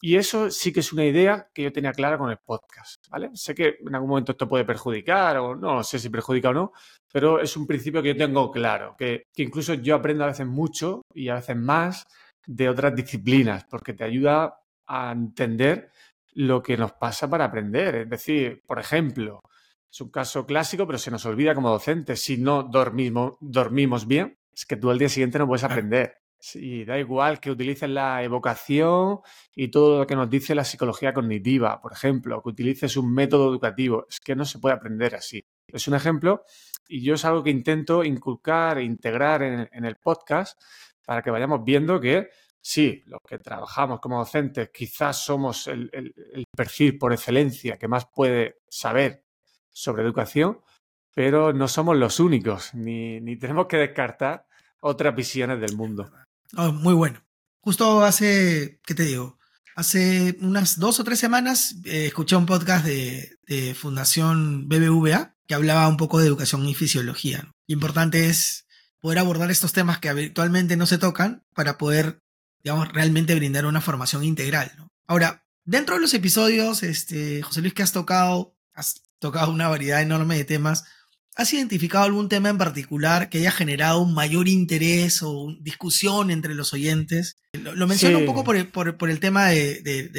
Y 0.00 0.16
eso 0.16 0.50
sí 0.50 0.72
que 0.72 0.80
es 0.80 0.92
una 0.92 1.04
idea 1.04 1.48
que 1.52 1.64
yo 1.64 1.72
tenía 1.72 1.92
clara 1.92 2.18
con 2.18 2.30
el 2.30 2.38
podcast, 2.38 3.04
¿vale? 3.10 3.30
Sé 3.34 3.54
que 3.54 3.78
en 3.84 3.94
algún 3.96 4.10
momento 4.10 4.32
esto 4.32 4.48
puede 4.48 4.64
perjudicar 4.64 5.38
o 5.38 5.56
no 5.56 5.82
sé 5.82 5.98
si 5.98 6.08
perjudica 6.08 6.50
o 6.50 6.52
no, 6.52 6.72
pero 7.12 7.40
es 7.40 7.56
un 7.56 7.66
principio 7.66 8.00
que 8.00 8.10
yo 8.10 8.16
tengo 8.16 8.50
claro, 8.52 8.94
que, 8.96 9.24
que 9.34 9.42
incluso 9.42 9.74
yo 9.74 9.96
aprendo 9.96 10.22
a 10.22 10.28
veces 10.28 10.46
mucho 10.46 11.02
y 11.14 11.28
a 11.28 11.34
veces 11.34 11.56
más 11.56 12.04
de 12.46 12.68
otras 12.68 12.94
disciplinas, 12.94 13.64
porque 13.64 13.92
te 13.92 14.04
ayuda 14.04 14.60
a 14.86 15.12
entender 15.12 15.90
lo 16.34 16.62
que 16.62 16.76
nos 16.76 16.92
pasa 16.92 17.28
para 17.28 17.46
aprender. 17.46 17.94
Es 17.96 18.10
decir, 18.10 18.62
por 18.66 18.78
ejemplo, 18.78 19.42
es 19.90 20.00
un 20.00 20.10
caso 20.10 20.46
clásico, 20.46 20.86
pero 20.86 20.98
se 20.98 21.10
nos 21.10 21.26
olvida 21.26 21.54
como 21.54 21.70
docentes, 21.70 22.22
si 22.22 22.38
no 22.38 22.62
dormimos, 22.62 23.36
dormimos 23.40 24.06
bien, 24.06 24.38
es 24.52 24.64
que 24.64 24.76
tú 24.76 24.90
al 24.90 24.98
día 24.98 25.08
siguiente 25.08 25.38
no 25.38 25.46
puedes 25.46 25.64
aprender. 25.64 26.16
Sí, 26.38 26.84
da 26.84 26.98
igual 26.98 27.38
que 27.38 27.52
utilices 27.52 27.88
la 27.88 28.20
evocación 28.24 29.20
y 29.54 29.68
todo 29.68 30.00
lo 30.00 30.06
que 30.08 30.16
nos 30.16 30.28
dice 30.28 30.56
la 30.56 30.64
psicología 30.64 31.14
cognitiva, 31.14 31.80
por 31.80 31.92
ejemplo, 31.92 32.42
que 32.42 32.48
utilices 32.48 32.96
un 32.96 33.14
método 33.14 33.48
educativo, 33.48 34.06
es 34.10 34.18
que 34.18 34.34
no 34.34 34.44
se 34.44 34.58
puede 34.58 34.74
aprender 34.74 35.14
así. 35.14 35.44
Es 35.68 35.86
un 35.86 35.94
ejemplo 35.94 36.42
y 36.88 37.02
yo 37.04 37.14
es 37.14 37.24
algo 37.24 37.44
que 37.44 37.50
intento 37.50 38.02
inculcar 38.02 38.78
e 38.78 38.82
integrar 38.82 39.42
en 39.44 39.84
el 39.84 39.96
podcast 39.96 40.60
para 41.04 41.22
que 41.22 41.30
vayamos 41.30 41.64
viendo 41.64 42.00
que 42.00 42.30
sí, 42.62 43.02
los 43.06 43.20
que 43.28 43.38
trabajamos 43.38 44.00
como 44.00 44.18
docentes 44.18 44.70
quizás 44.72 45.24
somos 45.24 45.66
el, 45.66 46.14
perfil 46.56 46.96
por 46.96 47.12
excelencia 47.12 47.76
que 47.76 47.88
más 47.88 48.06
puede 48.06 48.60
saber 48.68 49.24
sobre 49.70 50.02
educación, 50.02 50.60
pero 51.14 51.52
no 51.52 51.68
somos 51.68 51.96
los 51.96 52.20
únicos, 52.20 52.72
ni, 52.74 53.20
tenemos 53.36 53.66
que 53.66 53.78
descartar 53.78 54.46
otras 54.80 55.14
visiones 55.14 55.60
del 55.60 55.76
mundo. 55.76 56.10
Oh, 56.56 56.72
muy 56.72 56.94
bueno. 56.94 57.22
Justo 57.60 58.02
hace, 58.02 58.80
¿qué 58.84 58.94
te 58.94 59.04
digo? 59.04 59.38
Hace 59.74 60.36
unas 60.40 60.78
dos 60.78 61.00
o 61.00 61.04
tres 61.04 61.18
semanas 61.18 61.76
eh, 61.84 62.06
escuché 62.06 62.36
un 62.36 62.46
podcast 62.46 62.84
de, 62.84 63.38
Fundación 63.74 64.66
BBVA 64.66 65.36
que 65.46 65.54
hablaba 65.54 65.86
un 65.86 65.98
poco 65.98 66.18
de 66.18 66.26
educación 66.26 66.66
y 66.66 66.74
fisiología. 66.74 67.50
Importante 67.66 68.28
es 68.28 68.66
poder 69.02 69.18
abordar 69.18 69.50
estos 69.50 69.74
temas 69.74 69.98
que 69.98 70.08
habitualmente 70.08 70.78
no 70.78 70.86
se 70.86 70.96
tocan 70.96 71.44
para 71.54 71.76
poder, 71.76 72.20
digamos, 72.64 72.90
realmente 72.90 73.34
brindar 73.34 73.66
una 73.66 73.82
formación 73.82 74.24
integral. 74.24 74.72
Ahora, 75.06 75.44
dentro 75.64 75.96
de 75.96 76.00
los 76.00 76.14
episodios, 76.14 76.82
este, 76.82 77.42
José 77.42 77.60
Luis, 77.60 77.74
que 77.74 77.82
has 77.82 77.92
tocado, 77.92 78.56
has 78.72 79.02
tocado 79.18 79.52
una 79.52 79.68
variedad 79.68 80.00
enorme 80.00 80.36
de 80.36 80.44
temas. 80.44 80.84
¿has 81.34 81.52
identificado 81.52 82.04
algún 82.04 82.28
tema 82.28 82.48
en 82.48 82.58
particular 82.58 83.28
que 83.28 83.38
haya 83.38 83.50
generado 83.50 84.00
un 84.00 84.14
mayor 84.14 84.48
interés 84.48 85.22
o 85.22 85.54
discusión 85.60 86.30
entre 86.30 86.54
los 86.54 86.72
oyentes? 86.72 87.36
Lo, 87.52 87.86
menciono 87.86 88.18
un 88.18 88.26
poco 88.26 88.44
por 88.44 88.56
el, 88.56 89.20
tema 89.20 89.48
de, 89.48 90.12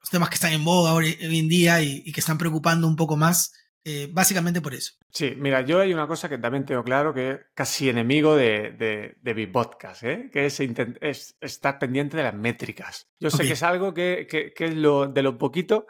los 0.00 0.10
temas 0.10 0.28
que 0.28 0.36
están 0.36 0.52
en 0.52 0.64
boga 0.64 0.94
hoy, 0.94 1.16
en 1.20 1.48
día 1.48 1.82
y, 1.82 2.10
que 2.12 2.20
están 2.20 2.38
preocupando 2.38 2.86
un 2.86 2.96
poco 2.96 3.16
más, 3.16 3.52
eh, 3.84 4.08
básicamente 4.10 4.60
por 4.60 4.74
eso. 4.74 4.94
Sí, 5.10 5.34
mira, 5.36 5.62
yo 5.62 5.80
hay 5.80 5.92
una 5.92 6.06
cosa 6.06 6.28
que 6.28 6.38
también 6.38 6.64
tengo 6.64 6.84
claro 6.84 7.12
que 7.12 7.30
es 7.30 7.40
casi 7.54 7.88
enemigo 7.88 8.36
de, 8.36 9.14
de, 9.20 9.34
mi 9.34 9.46
podcast, 9.46 10.02
¿eh? 10.04 10.30
que 10.32 10.46
es, 10.46 11.36
estar 11.40 11.78
pendiente 11.78 12.16
de 12.16 12.22
las 12.22 12.34
métricas. 12.34 13.08
Yo 13.18 13.30
sé 13.30 13.44
que 13.44 13.52
es 13.52 13.62
algo 13.62 13.92
que, 13.92 14.26
que, 14.28 14.52
que 14.52 14.66
es 14.66 14.74
lo, 14.74 15.06
de 15.06 15.22
lo 15.22 15.38
poquito 15.38 15.86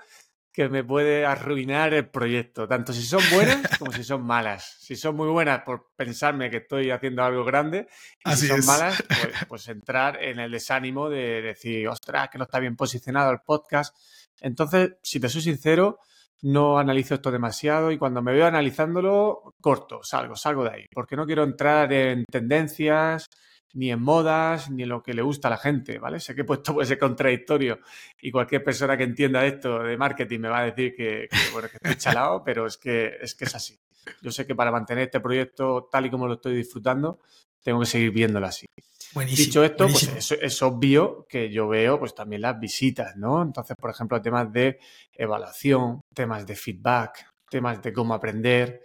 que 0.52 0.68
me 0.68 0.84
puede 0.84 1.24
arruinar 1.24 1.94
el 1.94 2.08
proyecto, 2.08 2.68
tanto 2.68 2.92
si 2.92 3.02
son 3.02 3.22
buenas 3.32 3.56
como 3.78 3.90
si 3.90 4.04
son 4.04 4.22
malas. 4.22 4.76
Si 4.80 4.96
son 4.96 5.16
muy 5.16 5.28
buenas 5.28 5.62
por 5.62 5.90
pensarme 5.96 6.50
que 6.50 6.58
estoy 6.58 6.90
haciendo 6.90 7.24
algo 7.24 7.44
grande, 7.44 7.88
y 8.24 8.36
si 8.36 8.48
son 8.48 8.64
malas, 8.66 9.02
pues, 9.08 9.46
pues, 9.48 9.68
entrar 9.68 10.22
en 10.22 10.38
el 10.38 10.50
desánimo 10.50 11.08
de 11.08 11.40
decir, 11.40 11.88
ostras, 11.88 12.28
que 12.30 12.38
no 12.38 12.44
está 12.44 12.58
bien 12.58 12.76
posicionado 12.76 13.32
el 13.32 13.40
podcast. 13.40 13.96
Entonces, 14.40 14.92
si 15.02 15.20
te 15.20 15.30
soy 15.30 15.40
sincero, 15.40 16.00
no 16.42 16.78
analizo 16.78 17.14
esto 17.14 17.30
demasiado 17.30 17.90
y 17.90 17.98
cuando 17.98 18.20
me 18.22 18.32
veo 18.32 18.46
analizándolo, 18.46 19.54
corto, 19.60 20.02
salgo, 20.02 20.36
salgo 20.36 20.64
de 20.64 20.70
ahí, 20.70 20.86
porque 20.92 21.16
no 21.16 21.24
quiero 21.24 21.44
entrar 21.44 21.92
en 21.92 22.24
tendencias, 22.24 23.28
ni 23.74 23.90
en 23.90 24.02
modas, 24.02 24.70
ni 24.70 24.82
en 24.82 24.90
lo 24.90 25.02
que 25.02 25.14
le 25.14 25.22
gusta 25.22 25.48
a 25.48 25.52
la 25.52 25.56
gente, 25.56 25.98
¿vale? 25.98 26.20
Sé 26.20 26.34
que 26.34 26.42
esto 26.42 26.74
puede 26.74 26.86
ser 26.86 26.98
contradictorio 26.98 27.78
y 28.20 28.30
cualquier 28.30 28.62
persona 28.62 28.96
que 28.96 29.04
entienda 29.04 29.46
esto 29.46 29.82
de 29.82 29.96
marketing 29.96 30.40
me 30.40 30.48
va 30.48 30.60
a 30.60 30.64
decir 30.64 30.94
que, 30.94 31.28
bueno, 31.52 31.68
que 31.68 31.76
estoy 31.76 31.96
chalado, 31.96 32.42
pero 32.44 32.66
es 32.66 32.76
que, 32.76 33.16
es 33.20 33.34
que 33.34 33.44
es 33.44 33.54
así. 33.54 33.78
Yo 34.20 34.30
sé 34.30 34.46
que 34.46 34.54
para 34.54 34.72
mantener 34.72 35.04
este 35.04 35.20
proyecto 35.20 35.88
tal 35.90 36.06
y 36.06 36.10
como 36.10 36.26
lo 36.26 36.34
estoy 36.34 36.56
disfrutando, 36.56 37.20
tengo 37.62 37.80
que 37.80 37.86
seguir 37.86 38.10
viéndolo 38.10 38.46
así. 38.46 38.66
Dicho 39.26 39.62
esto, 39.62 39.86
pues 39.88 40.32
es, 40.32 40.62
obvio 40.62 41.26
que 41.28 41.50
yo 41.50 41.68
veo 41.68 41.98
pues 41.98 42.14
también 42.14 42.42
las 42.42 42.58
visitas, 42.58 43.16
¿no? 43.16 43.42
Entonces, 43.42 43.76
por 43.76 43.90
ejemplo, 43.90 44.20
temas 44.22 44.52
de 44.52 44.78
evaluación, 45.12 46.00
temas 46.14 46.46
de 46.46 46.56
feedback, 46.56 47.26
temas 47.50 47.82
de 47.82 47.92
cómo 47.92 48.14
aprender, 48.14 48.80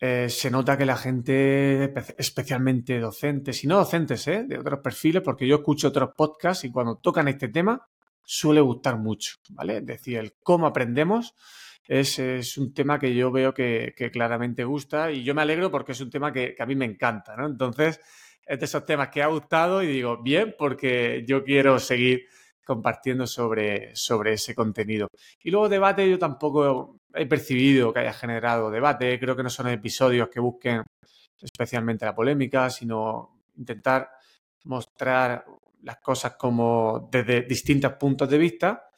eh, 0.00 0.28
se 0.30 0.50
nota 0.50 0.78
que 0.78 0.86
la 0.86 0.96
gente, 0.96 1.92
especialmente 2.16 3.00
docentes, 3.00 3.64
y 3.64 3.66
no 3.66 3.76
docentes, 3.76 4.26
¿eh? 4.28 4.44
de 4.46 4.58
otros 4.58 4.80
perfiles, 4.80 5.22
porque 5.22 5.46
yo 5.46 5.56
escucho 5.56 5.88
otros 5.88 6.10
podcasts 6.16 6.64
y 6.64 6.70
cuando 6.70 6.96
tocan 6.96 7.28
este 7.28 7.48
tema 7.48 7.88
suele 8.24 8.60
gustar 8.60 8.96
mucho, 8.98 9.36
¿vale? 9.50 9.78
Es 9.78 9.86
decir, 9.86 10.18
el 10.18 10.34
cómo 10.42 10.66
aprendemos 10.66 11.34
es, 11.88 12.58
un 12.58 12.74
tema 12.74 12.98
que 12.98 13.14
yo 13.14 13.32
veo 13.32 13.54
que, 13.54 13.94
claramente 14.12 14.64
gusta 14.64 15.10
y 15.10 15.24
yo 15.24 15.34
me 15.34 15.42
alegro 15.42 15.70
porque 15.70 15.92
es 15.92 16.00
un 16.00 16.10
tema 16.10 16.32
que, 16.32 16.54
a 16.58 16.66
mí 16.66 16.76
me 16.76 16.84
encanta, 16.84 17.34
¿no? 17.36 17.46
Entonces, 17.46 18.00
es 18.48 18.58
de 18.58 18.64
esos 18.64 18.84
temas 18.86 19.10
que 19.10 19.22
ha 19.22 19.26
gustado 19.26 19.82
y 19.82 19.88
digo, 19.88 20.22
bien, 20.22 20.54
porque 20.58 21.22
yo 21.26 21.44
quiero 21.44 21.78
seguir 21.78 22.26
compartiendo 22.64 23.26
sobre, 23.26 23.94
sobre 23.94 24.32
ese 24.32 24.54
contenido. 24.54 25.08
Y 25.42 25.50
luego 25.50 25.68
debate 25.68 26.08
yo 26.08 26.18
tampoco 26.18 27.00
he 27.14 27.26
percibido 27.26 27.92
que 27.92 28.00
haya 28.00 28.12
generado 28.12 28.70
debate. 28.70 29.18
Creo 29.20 29.36
que 29.36 29.42
no 29.42 29.50
son 29.50 29.68
episodios 29.68 30.28
que 30.28 30.40
busquen 30.40 30.82
especialmente 31.40 32.06
la 32.06 32.14
polémica, 32.14 32.70
sino 32.70 33.42
intentar 33.56 34.10
mostrar 34.64 35.44
las 35.82 35.98
cosas 35.98 36.34
como 36.36 37.08
desde 37.12 37.42
distintos 37.42 37.92
puntos 37.94 38.28
de 38.28 38.38
vista, 38.38 38.88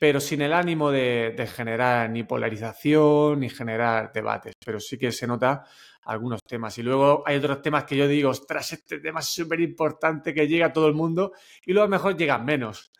pero 0.00 0.18
sin 0.18 0.40
el 0.40 0.54
ánimo 0.54 0.90
de, 0.90 1.46
generar 1.54 2.08
ni 2.08 2.22
polarización 2.22 3.38
ni 3.38 3.50
generar 3.50 4.10
debates. 4.14 4.54
Pero 4.64 4.80
sí 4.80 4.96
que 4.96 5.12
se 5.12 5.26
nota 5.26 5.66
algunos 6.04 6.42
temas. 6.42 6.78
Y 6.78 6.82
luego 6.82 7.22
hay 7.26 7.36
otros 7.36 7.60
temas 7.60 7.84
que 7.84 7.98
yo 7.98 8.08
digo, 8.08 8.30
ostras, 8.30 8.72
este 8.72 8.98
tema 8.98 9.20
es 9.20 9.26
súper 9.26 9.60
importante 9.60 10.32
que 10.32 10.48
llega 10.48 10.68
a 10.68 10.72
todo 10.72 10.88
el 10.88 10.94
mundo 10.94 11.32
y 11.66 11.74
luego 11.74 11.84
a 11.84 11.88
lo 11.88 11.90
mejor 11.90 12.16
llegan 12.16 12.46
menos. 12.46 12.90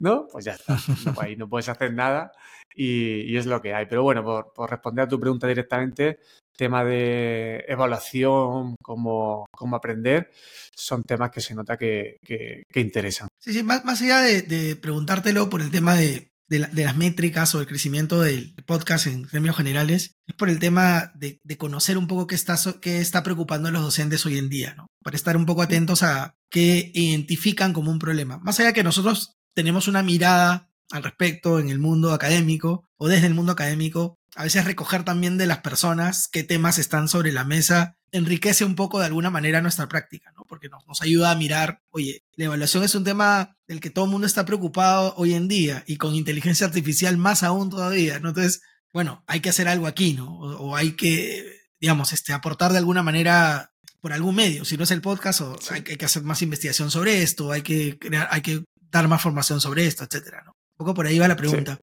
¿No? 0.00 0.26
Pues 0.30 0.44
ya 0.44 0.52
está. 0.52 0.76
ahí 1.22 1.34
no 1.34 1.48
puedes 1.48 1.70
hacer 1.70 1.94
nada 1.94 2.30
y, 2.74 3.34
es 3.38 3.46
lo 3.46 3.62
que 3.62 3.72
hay. 3.72 3.86
Pero 3.86 4.02
bueno, 4.02 4.22
por, 4.22 4.70
responder 4.70 5.06
a 5.06 5.08
tu 5.08 5.18
pregunta 5.18 5.46
directamente, 5.46 6.18
tema 6.54 6.84
de 6.84 7.64
evaluación, 7.68 8.76
cómo, 8.82 9.46
cómo 9.50 9.76
aprender, 9.76 10.30
son 10.74 11.04
temas 11.04 11.30
que 11.30 11.40
se 11.40 11.54
nota 11.54 11.78
que, 11.78 12.18
que, 12.22 12.64
interesan. 12.74 13.28
Sí, 13.38 13.54
sí, 13.54 13.62
más, 13.62 13.82
más 13.86 14.02
allá 14.02 14.20
de, 14.20 14.76
preguntártelo 14.76 15.48
por 15.48 15.62
el 15.62 15.70
tema 15.70 15.94
de, 15.94 16.30
de, 16.50 16.58
las 16.58 16.96
métricas 16.96 17.54
o 17.54 17.60
el 17.60 17.66
crecimiento 17.66 18.20
del 18.20 18.54
podcast 18.66 19.06
en 19.06 19.26
términos 19.26 19.56
generales, 19.56 20.16
es 20.26 20.34
por 20.34 20.50
el 20.50 20.58
tema 20.58 21.12
de, 21.14 21.40
conocer 21.56 21.96
un 21.96 22.08
poco 22.08 22.26
qué 22.26 22.34
está, 22.34 22.56
qué 22.80 23.00
está 23.00 23.22
preocupando 23.22 23.68
a 23.68 23.72
los 23.72 23.82
docentes 23.82 24.26
hoy 24.26 24.36
en 24.36 24.48
día, 24.48 24.74
¿no? 24.74 24.88
Para 25.02 25.16
estar 25.16 25.36
un 25.36 25.46
poco 25.46 25.62
atentos 25.62 26.02
a 26.02 26.34
qué 26.50 26.90
identifican 26.92 27.72
como 27.72 27.90
un 27.90 28.00
problema. 28.00 28.38
Más 28.38 28.58
allá 28.58 28.72
que 28.72 28.82
nosotros 28.82 29.36
tenemos 29.54 29.86
una 29.86 30.02
mirada 30.02 30.70
al 30.90 31.04
respecto 31.04 31.60
en 31.60 31.68
el 31.68 31.78
mundo 31.78 32.12
académico 32.12 32.84
o 32.98 33.06
desde 33.06 33.28
el 33.28 33.34
mundo 33.34 33.52
académico. 33.52 34.18
A 34.36 34.44
veces 34.44 34.64
recoger 34.64 35.04
también 35.04 35.38
de 35.38 35.46
las 35.46 35.58
personas 35.58 36.28
qué 36.28 36.44
temas 36.44 36.78
están 36.78 37.08
sobre 37.08 37.32
la 37.32 37.44
mesa 37.44 37.96
enriquece 38.12 38.64
un 38.64 38.74
poco 38.74 38.98
de 38.98 39.06
alguna 39.06 39.30
manera 39.30 39.60
nuestra 39.60 39.88
práctica, 39.88 40.32
¿no? 40.36 40.44
Porque 40.44 40.68
nos, 40.68 40.86
nos 40.86 41.00
ayuda 41.02 41.30
a 41.30 41.36
mirar, 41.36 41.82
oye, 41.90 42.24
la 42.34 42.46
evaluación 42.46 42.82
es 42.82 42.94
un 42.94 43.04
tema 43.04 43.56
del 43.68 43.80
que 43.80 43.90
todo 43.90 44.06
el 44.06 44.10
mundo 44.10 44.26
está 44.26 44.44
preocupado 44.44 45.14
hoy 45.16 45.34
en 45.34 45.48
día 45.48 45.84
y 45.86 45.96
con 45.96 46.14
inteligencia 46.14 46.66
artificial 46.66 47.16
más 47.16 47.42
aún 47.42 47.70
todavía, 47.70 48.18
¿no? 48.18 48.30
Entonces, 48.30 48.62
bueno, 48.92 49.22
hay 49.26 49.40
que 49.40 49.50
hacer 49.50 49.68
algo 49.68 49.86
aquí, 49.86 50.14
¿no? 50.14 50.34
O, 50.34 50.74
hay 50.74 50.92
que, 50.92 51.60
digamos, 51.80 52.12
este, 52.12 52.32
aportar 52.32 52.72
de 52.72 52.78
alguna 52.78 53.02
manera 53.02 53.72
por 54.00 54.12
algún 54.12 54.34
medio, 54.34 54.64
si 54.64 54.76
no 54.76 54.84
es 54.84 54.90
el 54.90 55.02
podcast, 55.02 55.42
o 55.42 55.58
hay, 55.70 55.84
hay, 55.86 55.96
que 55.96 56.04
hacer 56.04 56.22
más 56.22 56.42
investigación 56.42 56.90
sobre 56.90 57.22
esto, 57.22 57.52
hay 57.52 57.62
que 57.62 57.98
crear, 57.98 58.28
hay 58.30 58.40
que 58.40 58.64
dar 58.90 59.06
más 59.08 59.22
formación 59.22 59.60
sobre 59.60 59.86
esto, 59.86 60.04
etcétera, 60.04 60.42
¿no? 60.44 60.56
poco 60.76 60.94
por 60.94 61.06
ahí 61.06 61.18
va 61.18 61.28
la 61.28 61.36
pregunta. 61.36 61.78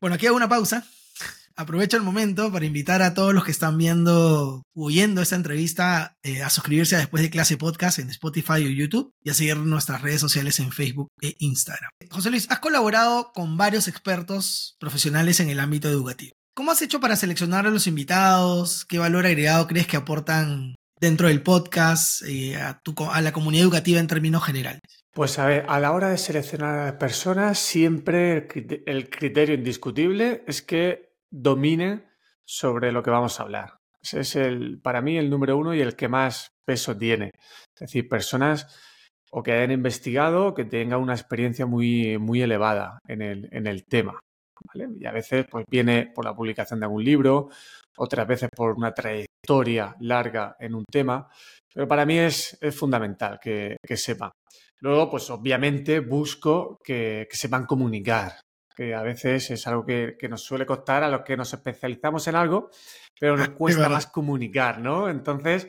Bueno, 0.00 0.16
aquí 0.16 0.26
hago 0.26 0.36
una 0.36 0.50
pausa. 0.50 0.86
Aprovecho 1.56 1.96
el 1.96 2.02
momento 2.02 2.50
para 2.50 2.66
invitar 2.66 3.00
a 3.02 3.14
todos 3.14 3.32
los 3.32 3.44
que 3.44 3.52
están 3.52 3.78
viendo 3.78 4.62
o 4.74 4.86
oyendo 4.86 5.22
esta 5.22 5.36
entrevista 5.36 6.16
eh, 6.24 6.42
a 6.42 6.50
suscribirse 6.50 6.96
a 6.96 6.98
Después 6.98 7.22
de 7.22 7.30
Clase 7.30 7.56
Podcast 7.56 8.00
en 8.00 8.10
Spotify 8.10 8.64
o 8.64 8.70
YouTube 8.70 9.12
y 9.22 9.30
a 9.30 9.34
seguir 9.34 9.58
nuestras 9.58 10.02
redes 10.02 10.20
sociales 10.20 10.58
en 10.58 10.72
Facebook 10.72 11.10
e 11.22 11.36
Instagram. 11.38 11.90
José 12.10 12.30
Luis, 12.30 12.50
has 12.50 12.58
colaborado 12.58 13.30
con 13.32 13.56
varios 13.56 13.86
expertos 13.86 14.74
profesionales 14.80 15.38
en 15.38 15.48
el 15.48 15.60
ámbito 15.60 15.88
educativo. 15.88 16.32
¿Cómo 16.56 16.72
has 16.72 16.82
hecho 16.82 16.98
para 16.98 17.14
seleccionar 17.14 17.68
a 17.68 17.70
los 17.70 17.86
invitados? 17.86 18.84
¿Qué 18.84 18.98
valor 18.98 19.24
agregado 19.24 19.68
crees 19.68 19.86
que 19.86 19.96
aportan 19.96 20.74
dentro 21.00 21.28
del 21.28 21.42
podcast 21.42 22.22
eh, 22.26 22.56
a, 22.56 22.80
a 23.12 23.20
la 23.20 23.32
comunidad 23.32 23.62
educativa 23.62 24.00
en 24.00 24.08
términos 24.08 24.42
generales? 24.42 24.80
Pues 25.12 25.38
a 25.38 25.46
ver, 25.46 25.64
a 25.68 25.78
la 25.78 25.92
hora 25.92 26.08
de 26.08 26.18
seleccionar 26.18 26.76
a 26.76 26.84
las 26.86 26.94
personas, 26.94 27.60
siempre 27.60 28.48
el 28.86 29.08
criterio 29.08 29.54
indiscutible 29.54 30.42
es 30.48 30.60
que 30.60 31.03
dominen 31.34 32.06
sobre 32.46 32.92
lo 32.92 33.02
que 33.02 33.10
vamos 33.10 33.38
a 33.38 33.42
hablar. 33.42 33.76
Ese 34.02 34.20
es 34.20 34.36
el, 34.36 34.80
para 34.80 35.00
mí 35.00 35.16
el 35.16 35.30
número 35.30 35.56
uno 35.56 35.74
y 35.74 35.80
el 35.80 35.96
que 35.96 36.08
más 36.08 36.48
peso 36.64 36.96
tiene. 36.96 37.30
Es 37.74 37.80
decir, 37.80 38.08
personas 38.08 38.80
o 39.32 39.42
que 39.42 39.52
hayan 39.52 39.72
investigado 39.72 40.46
o 40.46 40.54
que 40.54 40.64
tengan 40.64 41.00
una 41.00 41.14
experiencia 41.14 41.66
muy, 41.66 42.18
muy 42.18 42.42
elevada 42.42 42.98
en 43.08 43.22
el, 43.22 43.48
en 43.50 43.66
el 43.66 43.84
tema. 43.84 44.20
Y 44.74 45.06
a 45.06 45.12
veces 45.12 45.46
pues, 45.50 45.64
viene 45.68 46.12
por 46.14 46.24
la 46.24 46.34
publicación 46.34 46.80
de 46.80 46.86
algún 46.86 47.04
libro, 47.04 47.48
otras 47.96 48.26
veces 48.26 48.48
por 48.54 48.74
una 48.76 48.92
trayectoria 48.92 49.96
larga 50.00 50.56
en 50.58 50.74
un 50.74 50.84
tema, 50.90 51.28
pero 51.72 51.88
para 51.88 52.06
mí 52.06 52.18
es, 52.18 52.56
es 52.60 52.74
fundamental 52.74 53.38
que, 53.42 53.76
que 53.84 53.96
sepan. 53.96 54.30
Luego, 54.80 55.10
pues 55.10 55.30
obviamente 55.30 56.00
busco 56.00 56.78
que, 56.84 57.26
sepan 57.30 57.66
comunicar, 57.66 58.32
que 58.74 58.94
a 58.94 59.02
veces 59.02 59.50
es 59.50 59.66
algo 59.66 59.84
que, 59.84 60.16
nos 60.28 60.42
suele 60.42 60.66
costar 60.66 61.02
a 61.04 61.08
los 61.08 61.22
que 61.22 61.36
nos 61.36 61.52
especializamos 61.52 62.26
en 62.28 62.36
algo, 62.36 62.70
pero 63.18 63.36
nos 63.36 63.48
cuesta 63.58 63.88
más 63.88 64.06
comunicar, 64.06 64.80
¿no? 64.80 65.08
Entonces, 65.08 65.68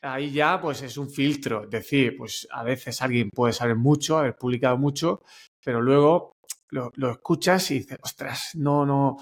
ahí 0.00 0.30
ya 0.30 0.60
pues 0.60 0.82
es 0.82 0.96
un 0.96 1.10
filtro, 1.10 1.64
es 1.64 1.70
decir, 1.70 2.16
pues 2.16 2.46
a 2.50 2.62
veces 2.62 3.02
alguien 3.02 3.30
puede 3.30 3.52
saber 3.52 3.76
mucho, 3.76 4.18
haber 4.18 4.36
publicado 4.36 4.78
mucho, 4.78 5.22
pero 5.64 5.80
luego 5.80 6.36
lo, 6.70 7.10
escuchas 7.10 7.70
y 7.70 7.78
dices, 7.78 7.98
ostras, 8.02 8.50
no, 8.54 8.84
no, 8.84 9.16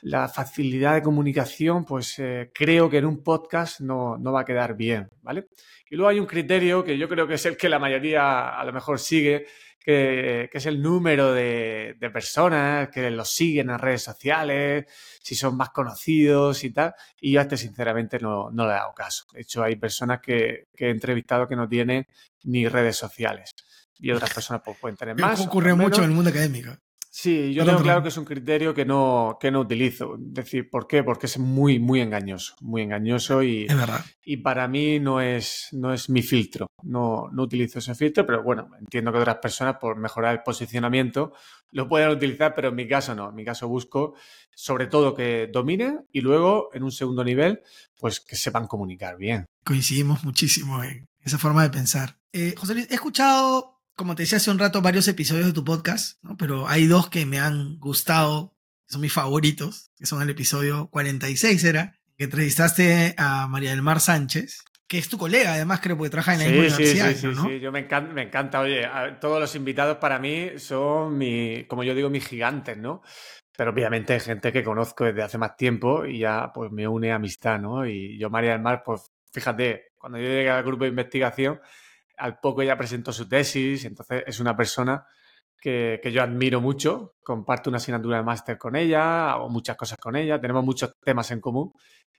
la 0.00 0.28
facilidad 0.28 0.94
de 0.94 1.02
comunicación, 1.02 1.84
pues 1.84 2.18
eh, 2.18 2.50
creo 2.54 2.88
que 2.88 2.98
en 2.98 3.06
un 3.06 3.22
podcast 3.22 3.80
no, 3.80 4.16
no 4.18 4.32
va 4.32 4.40
a 4.40 4.44
quedar 4.44 4.76
bien, 4.76 5.08
¿vale? 5.22 5.48
Y 5.90 5.96
luego 5.96 6.10
hay 6.10 6.20
un 6.20 6.26
criterio 6.26 6.84
que 6.84 6.98
yo 6.98 7.08
creo 7.08 7.26
que 7.26 7.34
es 7.34 7.46
el 7.46 7.56
que 7.56 7.68
la 7.68 7.78
mayoría 7.78 8.58
a 8.58 8.64
lo 8.64 8.72
mejor 8.72 8.98
sigue, 8.98 9.46
que, 9.88 10.50
es 10.52 10.66
el 10.66 10.82
número 10.82 11.32
de, 11.32 11.96
personas 12.12 12.90
que 12.90 13.10
los 13.10 13.30
siguen 13.30 13.70
en 13.70 13.78
redes 13.78 14.02
sociales, 14.02 14.84
si 15.22 15.34
son 15.34 15.56
más 15.56 15.70
conocidos 15.70 16.62
y 16.64 16.70
tal. 16.70 16.94
Y 17.18 17.32
yo 17.32 17.40
a 17.40 17.44
este 17.44 17.56
sinceramente 17.56 18.18
no, 18.18 18.50
no 18.50 18.66
le 18.66 18.72
he 18.72 18.74
dado 18.74 18.92
caso. 18.94 19.24
De 19.32 19.40
hecho, 19.40 19.62
hay 19.62 19.76
personas 19.76 20.20
que, 20.20 20.68
he 20.74 20.90
entrevistado 20.90 21.48
que 21.48 21.56
no 21.56 21.66
tienen 21.66 22.06
ni 22.44 22.68
redes 22.68 22.96
sociales. 22.96 23.54
Y 23.98 24.10
otras 24.10 24.34
personas 24.34 24.60
pues, 24.62 24.76
pueden 24.78 24.98
tener 24.98 25.16
más. 25.16 25.40
ocurre 25.40 25.74
mucho 25.74 26.02
en 26.02 26.10
el 26.10 26.14
mundo 26.14 26.28
académico. 26.28 26.76
Sí, 27.10 27.52
yo 27.54 27.64
tengo 27.64 27.82
claro 27.82 28.02
que 28.02 28.08
es 28.08 28.16
un 28.16 28.24
criterio 28.24 28.74
que 28.74 28.84
no, 28.84 29.38
que 29.40 29.50
no 29.50 29.60
utilizo. 29.60 30.16
Decir, 30.18 30.68
¿por 30.70 30.86
qué? 30.86 31.02
Porque 31.02 31.26
es 31.26 31.38
muy, 31.38 31.78
muy 31.78 32.00
engañoso. 32.00 32.54
Muy 32.60 32.82
engañoso 32.82 33.42
y, 33.42 33.64
es 33.64 33.76
verdad. 33.76 34.04
y 34.24 34.38
para 34.38 34.68
mí 34.68 35.00
no 35.00 35.20
es, 35.20 35.68
no 35.72 35.92
es 35.92 36.10
mi 36.10 36.22
filtro. 36.22 36.66
No, 36.82 37.28
no 37.32 37.42
utilizo 37.42 37.78
ese 37.78 37.94
filtro, 37.94 38.26
pero 38.26 38.42
bueno, 38.42 38.70
entiendo 38.78 39.10
que 39.10 39.18
otras 39.18 39.38
personas, 39.38 39.76
por 39.80 39.96
mejorar 39.96 40.34
el 40.34 40.42
posicionamiento, 40.42 41.32
lo 41.72 41.88
pueden 41.88 42.10
utilizar, 42.10 42.54
pero 42.54 42.68
en 42.68 42.76
mi 42.76 42.86
caso 42.86 43.14
no. 43.14 43.30
En 43.30 43.34
mi 43.34 43.44
caso 43.44 43.68
busco 43.68 44.14
sobre 44.54 44.86
todo 44.88 45.14
que 45.14 45.48
dominen 45.52 46.06
y 46.12 46.20
luego, 46.20 46.70
en 46.72 46.82
un 46.82 46.92
segundo 46.92 47.24
nivel, 47.24 47.62
pues 47.98 48.20
que 48.20 48.36
sepan 48.36 48.66
comunicar 48.66 49.16
bien. 49.16 49.46
Coincidimos 49.64 50.24
muchísimo 50.24 50.82
en 50.82 51.08
esa 51.20 51.38
forma 51.38 51.62
de 51.62 51.70
pensar. 51.70 52.18
Eh, 52.32 52.54
José 52.56 52.74
Luis, 52.74 52.90
he 52.90 52.94
escuchado 52.94 53.77
como 53.98 54.14
te 54.14 54.22
decía 54.22 54.38
hace 54.38 54.52
un 54.52 54.60
rato, 54.60 54.80
varios 54.80 55.08
episodios 55.08 55.46
de 55.46 55.52
tu 55.52 55.64
podcast, 55.64 56.22
¿no? 56.22 56.36
pero 56.36 56.68
hay 56.68 56.86
dos 56.86 57.10
que 57.10 57.26
me 57.26 57.40
han 57.40 57.78
gustado, 57.80 58.56
son 58.86 59.00
mis 59.00 59.12
favoritos, 59.12 59.90
que 59.96 60.06
son 60.06 60.22
el 60.22 60.30
episodio 60.30 60.88
46, 60.90 61.64
era, 61.64 61.98
que 62.16 62.24
entrevistaste 62.24 63.16
a 63.18 63.48
María 63.48 63.70
del 63.70 63.82
Mar 63.82 63.98
Sánchez, 63.98 64.62
que 64.86 64.98
es 64.98 65.08
tu 65.08 65.18
colega, 65.18 65.54
además 65.54 65.80
creo, 65.82 65.96
porque 65.98 66.10
trabaja 66.10 66.34
en 66.34 66.38
la 66.38 66.44
sí, 66.44 66.52
misma 66.52 66.68
sí, 66.68 66.74
universidad. 66.74 67.10
Sí, 67.10 67.34
sí, 67.34 67.42
sí, 67.48 67.60
yo 67.60 67.72
me 67.72 67.80
encanta, 67.80 68.12
me 68.12 68.22
encanta, 68.22 68.60
oye, 68.60 68.88
todos 69.20 69.40
los 69.40 69.54
invitados 69.56 69.96
para 69.96 70.20
mí 70.20 70.52
son, 70.58 71.18
mi, 71.18 71.64
como 71.64 71.82
yo 71.82 71.92
digo, 71.92 72.08
mis 72.08 72.26
gigantes, 72.26 72.78
¿no? 72.78 73.02
Pero 73.56 73.72
obviamente 73.72 74.12
hay 74.12 74.20
gente 74.20 74.52
que 74.52 74.62
conozco 74.62 75.06
desde 75.06 75.24
hace 75.24 75.38
más 75.38 75.56
tiempo 75.56 76.06
y 76.06 76.20
ya 76.20 76.52
pues 76.54 76.70
me 76.70 76.86
une 76.86 77.10
amistad, 77.10 77.58
¿no? 77.58 77.84
Y 77.84 78.16
yo, 78.16 78.30
María 78.30 78.52
del 78.52 78.62
Mar, 78.62 78.84
pues 78.86 79.10
fíjate, 79.32 79.86
cuando 79.98 80.18
yo 80.18 80.24
llegué 80.24 80.50
al 80.50 80.62
grupo 80.62 80.84
de 80.84 80.90
investigación, 80.90 81.60
al 82.18 82.38
poco 82.40 82.62
ella 82.62 82.76
presentó 82.76 83.12
su 83.12 83.28
tesis, 83.28 83.84
entonces 83.84 84.24
es 84.26 84.40
una 84.40 84.56
persona 84.56 85.04
que, 85.60 86.00
yo 86.12 86.22
admiro 86.22 86.60
mucho, 86.60 87.14
comparto 87.22 87.70
una 87.70 87.78
asignatura 87.78 88.18
de 88.18 88.22
máster 88.22 88.58
con 88.58 88.76
ella, 88.76 89.32
hago 89.32 89.48
muchas 89.48 89.76
cosas 89.76 89.98
con 89.98 90.16
ella, 90.16 90.40
tenemos 90.40 90.64
muchos 90.64 90.92
temas 91.04 91.30
en 91.30 91.40
común, 91.40 91.72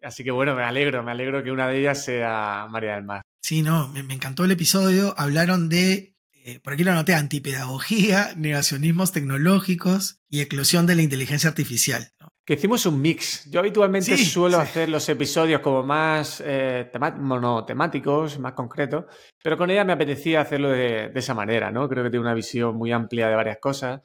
así 0.03 0.23
que 0.23 0.31
bueno, 0.31 0.55
me 0.55 0.63
alegro, 0.63 1.03
me 1.03 1.11
alegro 1.11 1.43
que 1.43 1.51
una 1.51 1.67
de 1.67 1.79
ellas 1.79 2.03
sea 2.03 2.67
María 2.69 2.95
del 2.95 3.05
Mar. 3.05 3.21
Sí, 3.41 3.61
no, 3.61 3.87
me, 3.89 4.01
encantó 4.13 4.43
el 4.43 4.51
episodio, 4.51 5.13
hablaron 5.17 5.69
de, 5.69 6.15
eh, 6.43 6.59
por 6.59 6.73
aquí 6.73 6.83
lo 6.83 6.91
anoté, 6.91 7.15
antipedagogía, 7.15 8.33
negacionismos 8.35 9.11
tecnológicos 9.11 10.19
y 10.29 10.41
eclosión 10.41 10.85
de 10.85 10.95
la 10.95 11.01
inteligencia 11.01 11.49
artificial. 11.49 12.11
Que 12.49 12.55
hicimos 12.55 12.83
un 12.87 12.99
mix. 12.99 13.47
Yo 13.51 13.59
habitualmente 13.59 14.17
suelo 14.17 14.57
hacer 14.57 14.89
los 14.89 15.07
episodios 15.07 15.61
como 15.61 15.83
más 15.83 16.41
eh, 16.43 16.89
monotemáticos, 17.19 18.39
más 18.39 18.53
concretos, 18.53 19.05
pero 19.43 19.55
con 19.55 19.69
ella 19.69 19.85
me 19.85 19.93
apetecía 19.93 20.41
hacerlo 20.41 20.69
de, 20.69 21.11
esa 21.13 21.35
manera, 21.35 21.69
¿no? 21.69 21.87
Creo 21.87 22.03
que 22.03 22.09
tiene 22.09 22.25
una 22.25 22.33
visión 22.33 22.75
muy 22.75 22.91
amplia 22.91 23.29
de 23.29 23.35
varias 23.35 23.59
cosas, 23.59 24.01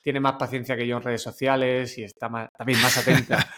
tiene 0.00 0.20
más 0.20 0.34
paciencia 0.34 0.76
que 0.76 0.86
yo 0.86 0.96
en 0.98 1.02
redes 1.02 1.22
sociales 1.22 1.98
y 1.98 2.04
está 2.04 2.30
también 2.56 2.80
más 2.80 2.98
atenta 2.98 3.52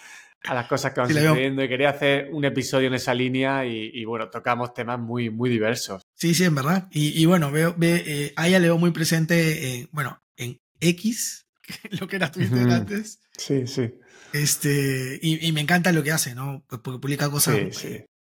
a 0.44 0.54
las 0.54 0.66
cosas 0.66 0.94
que 0.94 1.00
van 1.02 1.11
sucediendo 1.11 1.62
y 1.62 1.68
quería 1.68 1.90
hacer 1.90 2.30
un 2.32 2.47
episodio 2.47 2.88
en 2.88 2.94
esa 2.94 3.12
línea 3.12 3.66
y, 3.66 4.02
bueno, 4.06 4.30
tocamos 4.30 4.73
temas 4.73 4.99
muy, 4.99 5.28
muy 5.28 5.50
diversos. 5.50 6.00
Sí, 6.14 6.32
sí, 6.32 6.44
en 6.44 6.54
verdad. 6.54 6.88
Y, 6.92 7.26
bueno, 7.26 7.50
veo, 7.50 7.75
ve, 7.76 8.04
eh, 8.06 8.32
a 8.37 8.49
ella 8.49 8.59
le 8.59 8.68
veo 8.68 8.78
muy 8.78 8.92
presente, 8.92 9.87
bueno, 9.92 10.23
en 10.38 10.59
X, 10.80 11.47
lo 12.00 12.09
que 12.09 12.16
era 12.16 12.32
Twitter 12.32 12.70
antes. 12.70 13.20
Sí, 13.37 13.66
sí. 13.66 13.90
Este, 14.33 15.19
y, 15.23 15.51
me 15.53 15.61
encanta 15.61 15.93
lo 15.93 16.03
que 16.03 16.13
hace, 16.13 16.35
¿no? 16.35 16.65
Porque 16.69 17.01
publica 17.01 17.31
cosas, 17.31 17.57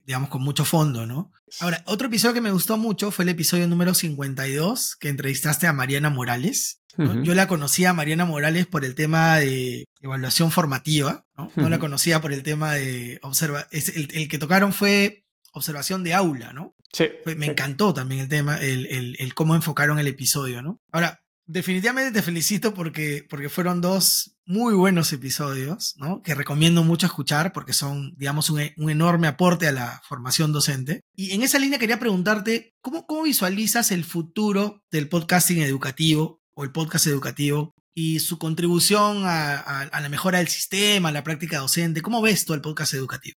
digamos, 0.05 0.29
con 0.29 0.43
mucho 0.43 0.65
fondo, 0.65 1.07
¿no? 1.07 1.33
Ahora, 1.61 1.83
otro 1.87 2.09
episodio 2.09 2.35
que 2.35 2.41
me 2.41 2.51
gustó 2.51 2.77
mucho 2.77 3.11
fue 3.11 3.25
el 3.25 3.31
episodio 3.31 3.67
número 3.69 3.95
52, 3.95 4.97
que 4.97 5.09
entrevistaste 5.09 5.67
a 5.67 5.73
Mariana 5.73 6.11
Morales. 6.11 6.81
Yo 7.23 7.35
la 7.35 7.47
conocía 7.47 7.91
a 7.91 7.93
Mariana 7.93 8.25
Morales 8.25 8.67
por 8.67 8.83
el 8.83 8.95
tema 8.95 9.37
de 9.37 9.85
evaluación 10.01 10.51
formativa, 10.51 11.27
¿no? 11.37 11.53
No 11.55 11.69
la 11.69 11.79
conocía 11.79 12.23
por 12.23 12.33
el 12.33 12.43
tema 12.43 12.73
de 12.73 13.19
observa. 13.21 13.67
El, 13.71 14.09
el, 14.15 14.29
que 14.29 14.39
tocaron 14.39 14.73
fue 14.73 15.27
observación 15.53 16.05
de 16.05 16.15
aula, 16.15 16.55
¿no? 16.55 16.75
Sí. 16.93 17.09
Me 17.37 17.47
encantó 17.47 17.93
también 17.93 18.23
el 18.23 18.29
tema, 18.29 18.57
el, 18.57 18.87
el, 18.87 19.17
el 19.19 19.35
cómo 19.35 19.55
enfocaron 19.55 19.99
el 19.99 20.07
episodio, 20.07 20.63
¿no? 20.63 20.81
Ahora, 20.91 21.21
definitivamente 21.47 22.13
te 22.13 22.23
felicito 22.23 22.75
porque, 22.75 23.27
porque 23.29 23.49
fueron 23.49 23.81
dos 23.81 24.37
muy 24.47 24.75
buenos 24.75 25.13
episodios, 25.13 25.95
¿no? 25.97 26.23
Que 26.23 26.35
recomiendo 26.35 26.85
mucho 26.85 27.07
escuchar 27.07 27.53
porque 27.53 27.73
son, 27.73 28.15
digamos, 28.17 28.51
un, 28.51 28.61
enorme 28.91 29.27
aporte 29.27 29.67
a 29.67 29.73
la 29.73 30.03
formación 30.09 30.53
docente. 30.53 31.01
Y 31.15 31.33
en 31.33 31.43
esa 31.43 31.59
línea 31.59 31.79
quería 31.79 31.99
preguntarte, 31.99 32.75
¿cómo, 32.81 33.07
cómo 33.07 33.23
visualizas 33.23 33.91
el 33.91 34.05
futuro 34.05 34.83
del 34.91 35.09
podcasting 35.09 35.63
educativo 35.63 36.41
o 36.55 36.65
el 36.65 36.73
podcast 36.73 37.07
educativo 37.07 37.73
y 37.95 38.21
su 38.21 38.39
contribución 38.39 39.23
a, 39.25 39.91
la 39.93 40.09
mejora 40.09 40.39
del 40.39 40.49
sistema, 40.49 41.09
a 41.09 41.13
la 41.13 41.25
práctica 41.25 41.59
docente? 41.59 42.03
¿Cómo 42.03 42.23
ves 42.23 42.45
tú 42.45 42.55
el 42.55 42.61
podcast 42.61 42.95
educativo? 42.95 43.35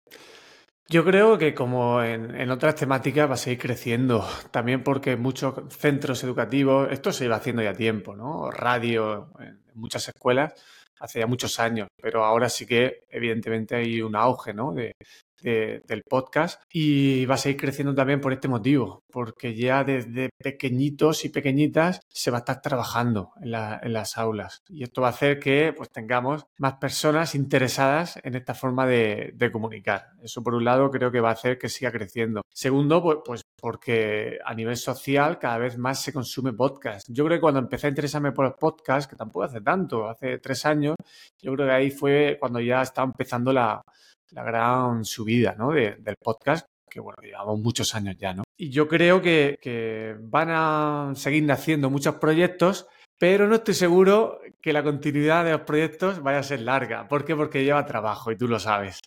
Yo 0.91 1.05
creo 1.05 1.37
que 1.37 1.55
como 1.55 2.03
en, 2.03 2.51
otras 2.51 2.75
temáticas 2.77 3.29
va 3.29 3.35
a 3.35 3.37
seguir 3.37 3.59
creciendo, 3.59 4.27
también 4.51 4.83
porque 4.83 5.17
muchos 5.17 5.55
centros 5.69 6.25
educativos, 6.25 6.89
esto 6.91 7.13
se 7.13 7.27
iba 7.27 7.37
haciendo 7.37 7.63
ya 7.63 7.75
tiempo, 7.75 8.17
¿no? 8.17 8.51
Radio 8.51 9.29
en 9.39 9.61
muchas 9.75 10.09
escuelas, 10.09 10.55
hace 10.99 11.19
ya 11.21 11.27
muchos 11.27 11.61
años, 11.61 11.89
pero 12.01 12.25
ahora 12.25 12.49
sí 12.49 12.65
que 12.67 13.05
evidentemente 13.11 13.77
hay 13.77 14.01
un 14.01 14.17
auge, 14.17 14.55
¿no? 14.55 14.73
De, 14.73 14.95
del 15.43 16.03
podcast 16.09 16.63
y 16.73 17.27
va 17.27 17.35
a 17.35 17.39
seguir 17.39 17.61
creciendo 17.61 17.95
también 17.95 18.21
por 18.21 18.33
este 18.33 18.49
motivo, 18.49 19.03
porque 19.11 19.55
ya 19.55 19.85
desde 19.85 20.31
pequeñitos 20.39 21.25
y 21.25 21.29
pequeñitas 21.29 22.01
se 22.09 22.31
va 22.31 22.39
a 22.39 22.41
estar 22.41 22.61
trabajando 22.61 23.33
en, 23.41 23.51
las 23.51 24.19
aulas 24.19 24.63
y 24.69 24.83
esto 24.83 25.03
va 25.03 25.09
a 25.09 25.11
hacer 25.11 25.39
que 25.39 25.73
pues 25.77 25.91
tengamos 25.91 26.45
más 26.59 26.75
personas 26.75 27.35
interesadas 27.35 28.19
en 28.23 28.35
esta 28.35 28.55
forma 28.55 28.87
de, 28.87 29.35
comunicar. 29.53 30.11
Eso 30.23 30.43
por 30.43 30.55
un 30.55 30.65
lado 30.65 30.91
creo 30.91 31.11
que 31.11 31.21
va 31.21 31.31
a 31.31 31.33
hacer 31.33 31.59
que 31.59 31.71
siga 31.71 31.91
creciendo. 31.91 32.43
Segundo, 32.53 33.03
pues, 33.03 33.19
pues 33.25 33.43
porque 33.61 34.39
a 34.45 34.55
nivel 34.55 34.77
social 34.77 35.39
cada 35.39 35.59
vez 35.59 35.79
más 35.79 36.03
se 36.03 36.13
consume 36.13 36.53
podcast. 36.53 37.07
Yo 37.09 37.25
creo 37.25 37.39
que 37.39 37.41
cuando 37.41 37.61
empecé 37.61 37.87
a 37.87 37.91
interesarme 37.91 38.33
por 38.33 38.47
el 38.47 38.53
podcast, 38.53 39.11
que 39.11 39.17
tampoco 39.17 39.45
hace 39.45 39.61
tanto, 39.61 40.09
hace 40.09 40.39
tres 40.39 40.65
años, 40.67 40.97
yo 41.41 41.55
creo 41.55 41.67
que 41.67 41.73
ahí 41.73 41.91
fue 41.91 42.37
cuando 42.39 42.61
ya 42.61 42.83
estaba 42.83 43.07
empezando 43.07 43.53
la, 43.53 43.83
la 44.31 44.43
gran 44.43 45.05
subida 45.05 45.55
¿no? 45.57 45.73
del 45.73 46.17
podcast, 46.23 46.67
que 46.89 47.01
bueno, 47.01 47.23
llevamos 47.23 47.61
muchos 47.61 47.95
años 47.95 48.17
ya, 48.19 48.35
¿no? 48.35 48.45
Y 48.57 48.71
yo 48.71 48.89
creo 48.89 49.23
que, 49.23 50.17
van 50.21 50.49
a 50.51 51.13
seguir 51.15 51.45
naciendo 51.45 51.91
muchos 51.91 52.17
proyectos, 52.17 52.87
pero 53.19 53.47
no 53.47 53.57
estoy 53.57 53.75
seguro 53.75 54.41
que 54.61 54.73
la 54.73 54.83
continuidad 54.83 55.45
de 55.45 55.53
los 55.53 55.61
proyectos 55.63 56.23
vaya 56.23 56.39
a 56.39 56.43
ser 56.43 56.61
larga. 56.61 57.09
¿Por 57.09 57.25
qué? 57.25 57.37
Porque 57.37 57.65
lleva 57.65 57.87
trabajo 57.87 58.33
y 58.33 58.37
tú 58.37 58.49
lo 58.49 58.59
sabes. 58.59 59.01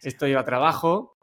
Esto 0.00 0.26
lleva 0.26 0.44
trabajo. 0.44 1.16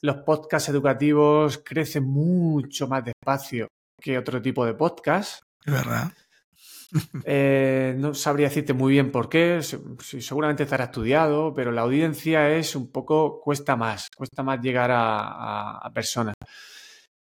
Los 0.00 0.16
podcasts 0.18 0.68
educativos 0.68 1.58
crecen 1.58 2.04
mucho 2.04 2.88
más 2.88 3.04
despacio 3.04 3.68
que 4.00 4.18
otro 4.18 4.42
tipo 4.42 4.66
de 4.66 4.74
podcast. 4.74 5.42
Es 5.64 5.72
verdad. 5.72 6.12
Eh, 7.24 7.94
no 7.98 8.14
sabría 8.14 8.48
decirte 8.48 8.72
muy 8.74 8.92
bien 8.92 9.10
por 9.10 9.28
qué, 9.28 9.60
seguramente 10.00 10.64
estará 10.64 10.84
estudiado, 10.84 11.54
pero 11.54 11.72
la 11.72 11.82
audiencia 11.82 12.50
es 12.50 12.76
un 12.76 12.90
poco, 12.90 13.40
cuesta 13.40 13.76
más, 13.76 14.10
cuesta 14.10 14.42
más 14.42 14.60
llegar 14.60 14.90
a, 14.92 15.90
personas. 15.94 16.34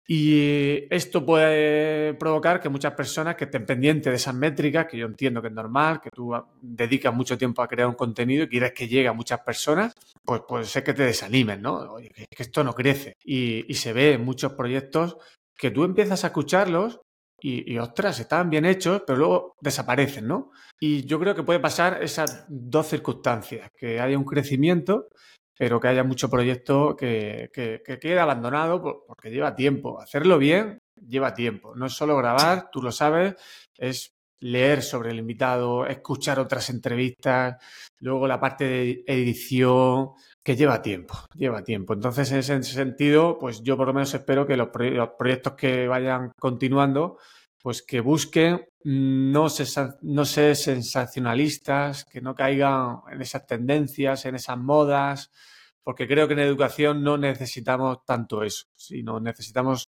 Y 0.08 0.88
esto 0.90 1.24
puede 1.24 2.16
provocar 2.16 2.60
que 2.60 2.68
muchas 2.68 2.94
personas 2.94 3.36
que 3.36 3.44
estén 3.44 3.68
pendientes 3.68 4.12
de 4.12 4.16
esas 4.16 4.34
métricas, 4.34 4.88
que 4.88 4.98
yo 4.98 5.06
entiendo 5.06 5.40
que 5.40 5.50
es 5.50 5.54
normal, 5.54 6.02
que 6.02 6.10
tú 6.10 6.34
dedicas 6.60 7.14
mucho 7.14 7.38
tiempo 7.38 7.62
a 7.62 7.68
crear 7.68 7.88
un 7.88 7.94
contenido 7.94 8.46
y 8.46 8.50
quieres 8.50 8.72
que 8.74 8.88
llegue 8.88 9.08
a 9.08 9.14
muchas 9.14 9.42
personas, 9.42 9.94
pues 10.26 10.42
puede 10.48 10.66
ser 10.66 10.84
que 10.84 10.96
te 10.96 11.04
desanimen, 11.04 11.62
¿no? 11.62 11.76
Oye, 11.94 12.10
que, 12.10 12.26
esto 12.38 12.64
no 12.64 12.74
crece. 12.74 13.14
Y, 13.24 13.72
y 13.72 13.76
se 13.76 13.94
ve 13.94 14.14
en 14.14 14.26
muchos 14.26 14.54
proyectos 14.54 15.18
que 15.56 15.70
tú 15.70 15.84
empiezas 15.84 16.24
a 16.24 16.28
escucharlos 16.28 17.02
y, 17.42 17.78
ostras, 17.78 18.20
estaban 18.20 18.50
bien 18.50 18.66
hechos, 18.66 19.04
pero 19.06 19.18
luego 19.20 19.56
desaparecen, 19.62 20.28
¿no? 20.28 20.52
Y 20.80 21.06
yo 21.06 21.20
creo 21.20 21.36
que 21.36 21.44
puede 21.44 21.60
pasar 21.60 22.02
esas 22.04 22.46
dos 22.48 22.88
circunstancias, 22.88 23.70
que 23.78 24.00
haya 24.00 24.18
un 24.18 24.26
crecimiento, 24.26 25.08
pero 25.58 25.80
que 25.80 25.90
haya 25.90 26.04
mucho 26.04 26.30
proyecto 26.30 26.96
que, 26.96 27.50
que, 27.54 27.82
quede 28.00 28.20
abandonado 28.20 29.04
porque 29.06 29.30
lleva 29.30 29.56
tiempo. 29.56 30.00
Hacerlo 30.00 30.38
bien 30.38 30.80
lleva 31.08 31.34
tiempo. 31.34 31.76
No 31.76 31.88
es 31.88 31.94
solo 31.94 32.16
grabar, 32.18 32.70
tú 32.72 32.82
lo 32.82 32.92
sabes, 32.92 33.36
es 33.78 34.14
leer 34.42 34.82
sobre 34.82 35.12
el 35.12 35.20
invitado, 35.20 35.86
escuchar 35.86 36.40
otras 36.40 36.70
entrevistas, 36.70 37.58
luego 38.00 38.28
la 38.28 38.40
parte 38.40 38.64
de 38.66 39.04
edición, 39.06 40.12
que 40.44 40.56
lleva 40.56 40.82
tiempo, 40.82 41.16
lleva 41.36 41.64
tiempo. 41.64 41.94
Entonces, 41.94 42.32
en 42.32 42.40
ese 42.40 42.64
sentido, 42.64 43.38
pues 43.38 43.62
yo 43.62 43.78
por 43.78 43.88
lo 43.88 43.94
menos 43.94 44.14
espero 44.14 44.48
que 44.48 44.58
los, 44.58 44.70
proyectos 44.70 45.54
que 45.54 45.88
vayan 45.88 46.32
continuando, 46.40 47.18
pues 47.62 47.82
que 47.82 48.00
busquen 48.00 48.66
no, 48.84 49.48
no 50.02 50.26
ser 50.26 50.56
sensacionalistas, 50.56 52.06
que 52.06 52.22
no 52.22 52.34
caigan 52.36 53.02
en 53.12 53.22
esas 53.22 53.46
tendencias, 53.46 54.26
en 54.26 54.36
esas 54.36 54.58
modas, 54.58 55.32
porque 55.84 56.08
creo 56.08 56.28
que 56.28 56.34
en 56.34 56.40
educación 56.40 57.04
no 57.04 57.18
necesitamos 57.18 58.06
tanto 58.06 58.44
eso, 58.44 58.68
sino 58.76 59.20
necesitamos 59.20 59.90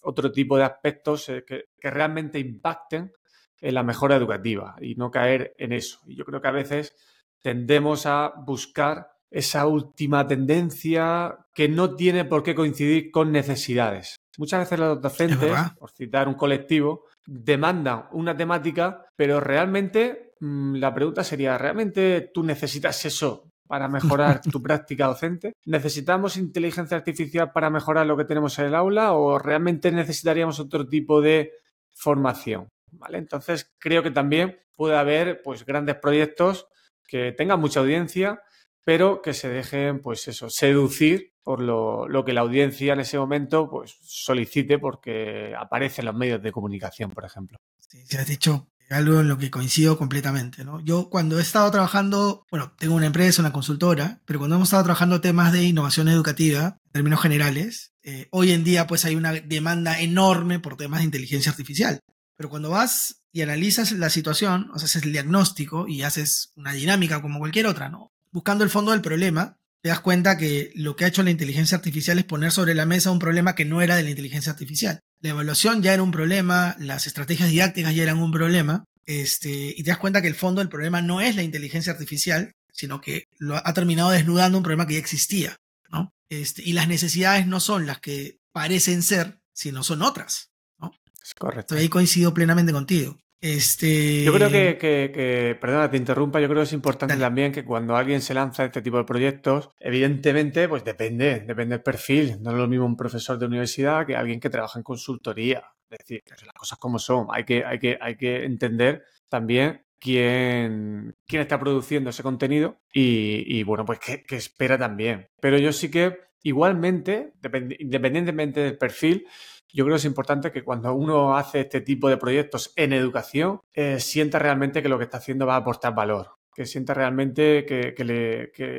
otro 0.00 0.32
tipo 0.32 0.56
de 0.56 0.64
aspectos 0.64 1.28
eh, 1.28 1.44
que, 1.46 1.66
que 1.78 1.90
realmente 1.90 2.38
impacten 2.38 3.12
en 3.60 3.74
la 3.74 3.82
mejora 3.82 4.16
educativa 4.16 4.76
y 4.80 4.96
no 4.96 5.10
caer 5.10 5.54
en 5.56 5.72
eso. 5.72 6.00
Y 6.06 6.16
yo 6.16 6.24
creo 6.24 6.40
que 6.40 6.48
a 6.48 6.52
veces 6.52 6.94
tendemos 7.40 8.06
a 8.06 8.32
buscar 8.36 9.13
esa 9.30 9.66
última 9.66 10.26
tendencia 10.26 11.38
que 11.54 11.68
no 11.68 11.96
tiene 11.96 12.24
por 12.24 12.42
qué 12.42 12.54
coincidir 12.54 13.10
con 13.10 13.32
necesidades. 13.32 14.16
Muchas 14.38 14.60
veces 14.60 14.78
los 14.78 15.00
docentes, 15.00 15.56
por 15.78 15.90
citar 15.90 16.28
un 16.28 16.34
colectivo, 16.34 17.04
demandan 17.26 18.06
una 18.12 18.36
temática, 18.36 19.06
pero 19.16 19.40
realmente 19.40 20.34
mm, 20.40 20.76
la 20.76 20.94
pregunta 20.94 21.24
sería, 21.24 21.56
¿realmente 21.56 22.30
tú 22.32 22.42
necesitas 22.42 23.04
eso 23.04 23.50
para 23.66 23.88
mejorar 23.88 24.40
tu 24.52 24.62
práctica 24.62 25.06
docente? 25.06 25.52
¿Necesitamos 25.66 26.36
inteligencia 26.36 26.96
artificial 26.96 27.52
para 27.52 27.70
mejorar 27.70 28.06
lo 28.06 28.16
que 28.16 28.24
tenemos 28.24 28.58
en 28.58 28.66
el 28.66 28.74
aula 28.74 29.12
o 29.12 29.38
realmente 29.38 29.90
necesitaríamos 29.92 30.60
otro 30.60 30.86
tipo 30.86 31.20
de 31.20 31.52
formación? 31.92 32.68
¿Vale? 32.90 33.18
Entonces, 33.18 33.72
creo 33.78 34.02
que 34.02 34.10
también 34.10 34.60
puede 34.76 34.96
haber 34.96 35.42
pues, 35.42 35.64
grandes 35.64 35.96
proyectos 35.96 36.68
que 37.06 37.32
tengan 37.32 37.60
mucha 37.60 37.80
audiencia, 37.80 38.40
pero 38.84 39.22
que 39.22 39.32
se 39.32 39.48
dejen, 39.48 40.00
pues 40.00 40.28
eso, 40.28 40.50
seducir 40.50 41.32
por 41.42 41.60
lo, 41.60 42.24
que 42.24 42.32
la 42.32 42.40
audiencia 42.42 42.94
en 42.94 43.00
ese 43.00 43.18
momento 43.18 43.68
pues, 43.68 43.96
solicite 44.02 44.78
porque 44.78 45.54
aparece 45.58 46.00
en 46.00 46.06
los 46.06 46.14
medios 46.14 46.42
de 46.42 46.52
comunicación, 46.52 47.10
por 47.10 47.24
ejemplo. 47.24 47.58
Sí, 47.88 48.04
se 48.06 48.18
has 48.18 48.26
dicho 48.26 48.68
algo 48.90 49.20
en 49.20 49.28
lo 49.28 49.38
que 49.38 49.50
coincido 49.50 49.98
completamente, 49.98 50.64
¿no? 50.64 50.80
Yo 50.80 51.08
cuando 51.08 51.38
he 51.38 51.42
estado 51.42 51.70
trabajando, 51.70 52.46
bueno, 52.50 52.74
tengo 52.78 52.94
una 52.94 53.06
empresa, 53.06 53.42
una 53.42 53.52
consultora, 53.52 54.20
pero 54.24 54.38
cuando 54.38 54.56
hemos 54.56 54.68
estado 54.68 54.84
trabajando 54.84 55.20
temas 55.20 55.52
de 55.52 55.64
innovación 55.64 56.08
educativa, 56.08 56.78
en 56.84 56.92
términos 56.92 57.20
generales, 57.20 57.94
eh, 58.02 58.28
hoy 58.30 58.52
en 58.52 58.64
día 58.64 58.86
pues 58.86 59.04
hay 59.04 59.16
una 59.16 59.32
demanda 59.32 60.00
enorme 60.00 60.60
por 60.60 60.76
temas 60.76 61.00
de 61.00 61.06
inteligencia 61.06 61.50
artificial. 61.50 62.00
Pero 62.36 62.50
cuando 62.50 62.70
vas 62.70 63.22
y 63.32 63.42
analizas 63.42 63.92
la 63.92 64.10
situación, 64.10 64.70
o 64.74 64.78
sea, 64.78 64.86
haces 64.86 65.04
el 65.04 65.12
diagnóstico 65.12 65.88
y 65.88 66.02
haces 66.02 66.52
una 66.56 66.72
dinámica 66.72 67.22
como 67.22 67.38
cualquier 67.38 67.66
otra, 67.66 67.88
¿no? 67.88 68.12
Buscando 68.34 68.64
el 68.64 68.70
fondo 68.70 68.90
del 68.90 69.00
problema, 69.00 69.60
te 69.80 69.90
das 69.90 70.00
cuenta 70.00 70.36
que 70.36 70.72
lo 70.74 70.96
que 70.96 71.04
ha 71.04 71.08
hecho 71.08 71.22
la 71.22 71.30
inteligencia 71.30 71.76
artificial 71.76 72.18
es 72.18 72.24
poner 72.24 72.50
sobre 72.50 72.74
la 72.74 72.84
mesa 72.84 73.12
un 73.12 73.20
problema 73.20 73.54
que 73.54 73.64
no 73.64 73.80
era 73.80 73.94
de 73.94 74.02
la 74.02 74.10
inteligencia 74.10 74.50
artificial. 74.50 74.98
La 75.20 75.30
evaluación 75.30 75.84
ya 75.84 75.94
era 75.94 76.02
un 76.02 76.10
problema, 76.10 76.74
las 76.80 77.06
estrategias 77.06 77.48
didácticas 77.48 77.94
ya 77.94 78.02
eran 78.02 78.18
un 78.18 78.32
problema, 78.32 78.86
este, 79.06 79.72
y 79.76 79.80
te 79.84 79.90
das 79.90 79.98
cuenta 79.98 80.20
que 80.20 80.26
el 80.26 80.34
fondo 80.34 80.60
del 80.60 80.68
problema 80.68 81.00
no 81.00 81.20
es 81.20 81.36
la 81.36 81.44
inteligencia 81.44 81.92
artificial, 81.92 82.50
sino 82.72 83.00
que 83.00 83.28
lo 83.38 83.54
ha 83.56 83.72
terminado 83.72 84.10
desnudando 84.10 84.58
un 84.58 84.64
problema 84.64 84.88
que 84.88 84.94
ya 84.94 84.98
existía, 84.98 85.56
¿no? 85.92 86.12
Este, 86.28 86.60
y 86.64 86.72
las 86.72 86.88
necesidades 86.88 87.46
no 87.46 87.60
son 87.60 87.86
las 87.86 88.00
que 88.00 88.40
parecen 88.50 89.04
ser, 89.04 89.38
sino 89.52 89.84
son 89.84 90.02
otras, 90.02 90.50
¿no? 90.80 90.90
Es 91.22 91.34
correcto. 91.34 91.76
ahí 91.76 91.88
coincido 91.88 92.34
plenamente 92.34 92.72
contigo. 92.72 93.16
Este... 93.46 94.24
Yo 94.24 94.32
creo 94.32 94.48
que, 94.50 94.78
que, 94.78 95.58
perdona, 95.60 95.90
te 95.90 95.98
interrumpa, 95.98 96.40
yo 96.40 96.48
creo 96.48 96.60
que 96.60 96.64
es 96.64 96.72
importante 96.72 97.14
también 97.18 97.52
que 97.52 97.62
cuando 97.62 97.94
alguien 97.94 98.22
se 98.22 98.32
lanza 98.32 98.62
a 98.62 98.66
este 98.66 98.80
tipo 98.80 98.96
de 98.96 99.04
proyectos, 99.04 99.68
evidentemente, 99.78 100.66
pues 100.66 100.82
depende, 100.82 101.40
depende 101.40 101.74
del 101.74 101.82
perfil. 101.82 102.38
No 102.40 102.52
es 102.52 102.56
lo 102.56 102.66
mismo 102.66 102.86
un 102.86 102.96
profesor 102.96 103.38
de 103.38 103.44
universidad 103.44 104.06
que 104.06 104.16
alguien 104.16 104.40
que 104.40 104.48
trabaja 104.48 104.78
en 104.78 104.82
consultoría. 104.82 105.62
Es 105.90 105.98
decir, 105.98 106.22
las 106.26 106.54
cosas 106.54 106.78
como 106.78 106.98
son. 106.98 107.26
Hay 107.32 107.44
que, 107.44 107.62
hay 107.66 107.78
que, 107.78 107.98
hay 108.00 108.16
que 108.16 108.46
entender 108.46 109.04
también 109.28 109.84
quién, 110.00 111.14
quién 111.26 111.42
está 111.42 111.60
produciendo 111.60 112.08
ese 112.08 112.22
contenido 112.22 112.80
y, 112.94 113.62
bueno, 113.64 113.84
pues 113.84 113.98
qué, 113.98 114.22
qué, 114.22 114.36
espera 114.36 114.78
también. 114.78 115.28
Pero 115.38 115.58
yo 115.58 115.70
sí 115.74 115.90
que 115.90 116.16
igualmente, 116.42 117.34
independientemente 117.78 118.60
del 118.60 118.78
perfil, 118.78 119.26
yo 119.74 119.84
creo 119.84 119.94
que 119.94 119.98
es 119.98 120.04
importante 120.04 120.52
que 120.52 120.62
cuando 120.62 120.94
uno 120.94 121.36
hace 121.36 121.60
este 121.60 121.80
tipo 121.80 122.08
de 122.08 122.16
proyectos 122.16 122.72
en 122.76 122.92
educación, 122.92 123.60
eh, 123.72 123.98
sienta 123.98 124.38
realmente 124.38 124.82
que 124.82 124.88
lo 124.88 124.98
que 124.98 125.04
está 125.04 125.18
haciendo 125.18 125.46
va 125.46 125.54
a 125.54 125.58
aportar 125.58 125.94
valor 125.94 126.36
que 126.54 126.66
sienta 126.66 126.94
realmente 126.94 127.66
que, 127.66 128.04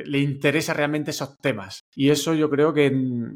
le, 0.06 0.18
interesa 0.18 0.72
realmente 0.72 1.10
esos 1.10 1.36
temas. 1.38 1.84
Y 1.94 2.08
eso 2.08 2.32
yo 2.32 2.48
creo 2.48 2.72
que 2.72 2.90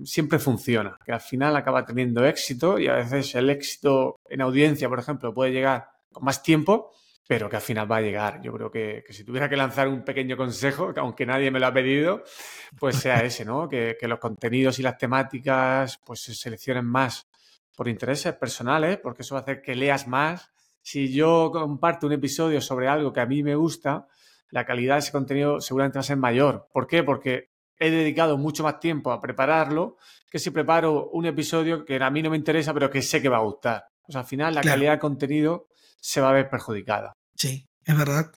siempre 0.04 0.38
funciona, 0.38 0.96
que 1.04 1.12
al 1.12 1.20
final 1.20 1.54
acaba 1.56 1.84
teniendo 1.84 2.24
éxito 2.24 2.78
y 2.78 2.88
a 2.88 2.94
veces 2.94 3.34
el 3.34 3.50
éxito 3.50 4.18
en 4.30 4.40
audiencia, 4.40 4.88
por 4.88 4.98
ejemplo, 4.98 5.34
puede 5.34 5.52
llegar 5.52 5.88
con 6.10 6.24
más 6.24 6.42
tiempo, 6.42 6.90
pero 7.28 7.50
que 7.50 7.56
al 7.56 7.62
final 7.62 7.90
va 7.92 7.98
a 7.98 8.00
llegar. 8.00 8.40
Yo 8.40 8.52
creo 8.54 8.70
que, 8.70 9.04
si 9.10 9.24
tuviera 9.24 9.48
que 9.50 9.58
lanzar 9.58 9.88
un 9.88 10.04
pequeño 10.04 10.38
consejo, 10.38 10.92
aunque 10.96 11.26
nadie 11.26 11.50
me 11.50 11.60
lo 11.60 11.66
ha 11.66 11.74
pedido, 11.74 12.24
pues 12.78 12.96
sea 12.96 13.22
ese, 13.22 13.44
¿no? 13.44 13.68
Que, 13.68 13.98
que 14.00 14.08
los 14.08 14.18
contenidos 14.18 14.78
y 14.78 14.82
las 14.82 14.96
temáticas 14.96 16.00
pues 16.04 16.22
se 16.22 16.34
seleccionen 16.34 16.86
más 16.86 17.29
por 17.80 17.88
intereses 17.88 18.34
personales, 18.34 18.98
porque 18.98 19.22
eso 19.22 19.34
va 19.34 19.38
a 19.38 19.42
hacer 19.42 19.62
que 19.62 19.74
leas 19.74 20.06
más. 20.06 20.50
Si 20.82 21.10
yo 21.14 21.48
comparto 21.50 22.06
un 22.06 22.12
episodio 22.12 22.60
sobre 22.60 22.88
algo 22.88 23.10
que 23.10 23.20
a 23.20 23.24
mí 23.24 23.42
me 23.42 23.54
gusta, 23.54 24.06
la 24.50 24.66
calidad 24.66 24.96
de 24.96 24.98
ese 24.98 25.12
contenido 25.12 25.62
seguramente 25.62 25.96
va 25.96 26.00
a 26.00 26.02
ser 26.02 26.18
mayor. 26.18 26.68
¿Por 26.74 26.86
qué? 26.86 27.02
Porque 27.02 27.52
he 27.78 27.90
dedicado 27.90 28.36
mucho 28.36 28.64
más 28.64 28.80
tiempo 28.80 29.12
a 29.12 29.20
prepararlo 29.22 29.96
que 30.30 30.38
si 30.38 30.50
preparo 30.50 31.08
un 31.08 31.24
episodio 31.24 31.86
que 31.86 31.96
a 31.96 32.10
mí 32.10 32.20
no 32.20 32.28
me 32.28 32.36
interesa, 32.36 32.74
pero 32.74 32.90
que 32.90 33.00
sé 33.00 33.22
que 33.22 33.30
va 33.30 33.38
a 33.38 33.44
gustar. 33.44 33.86
O 34.06 34.12
sea, 34.12 34.20
al 34.20 34.26
final 34.26 34.54
la 34.54 34.60
calidad 34.60 34.92
de 34.92 34.98
contenido 34.98 35.68
se 36.02 36.20
va 36.20 36.28
a 36.28 36.34
ver 36.34 36.50
perjudicada. 36.50 37.14
Sí, 37.34 37.66
es 37.86 37.96
verdad. 37.96 38.30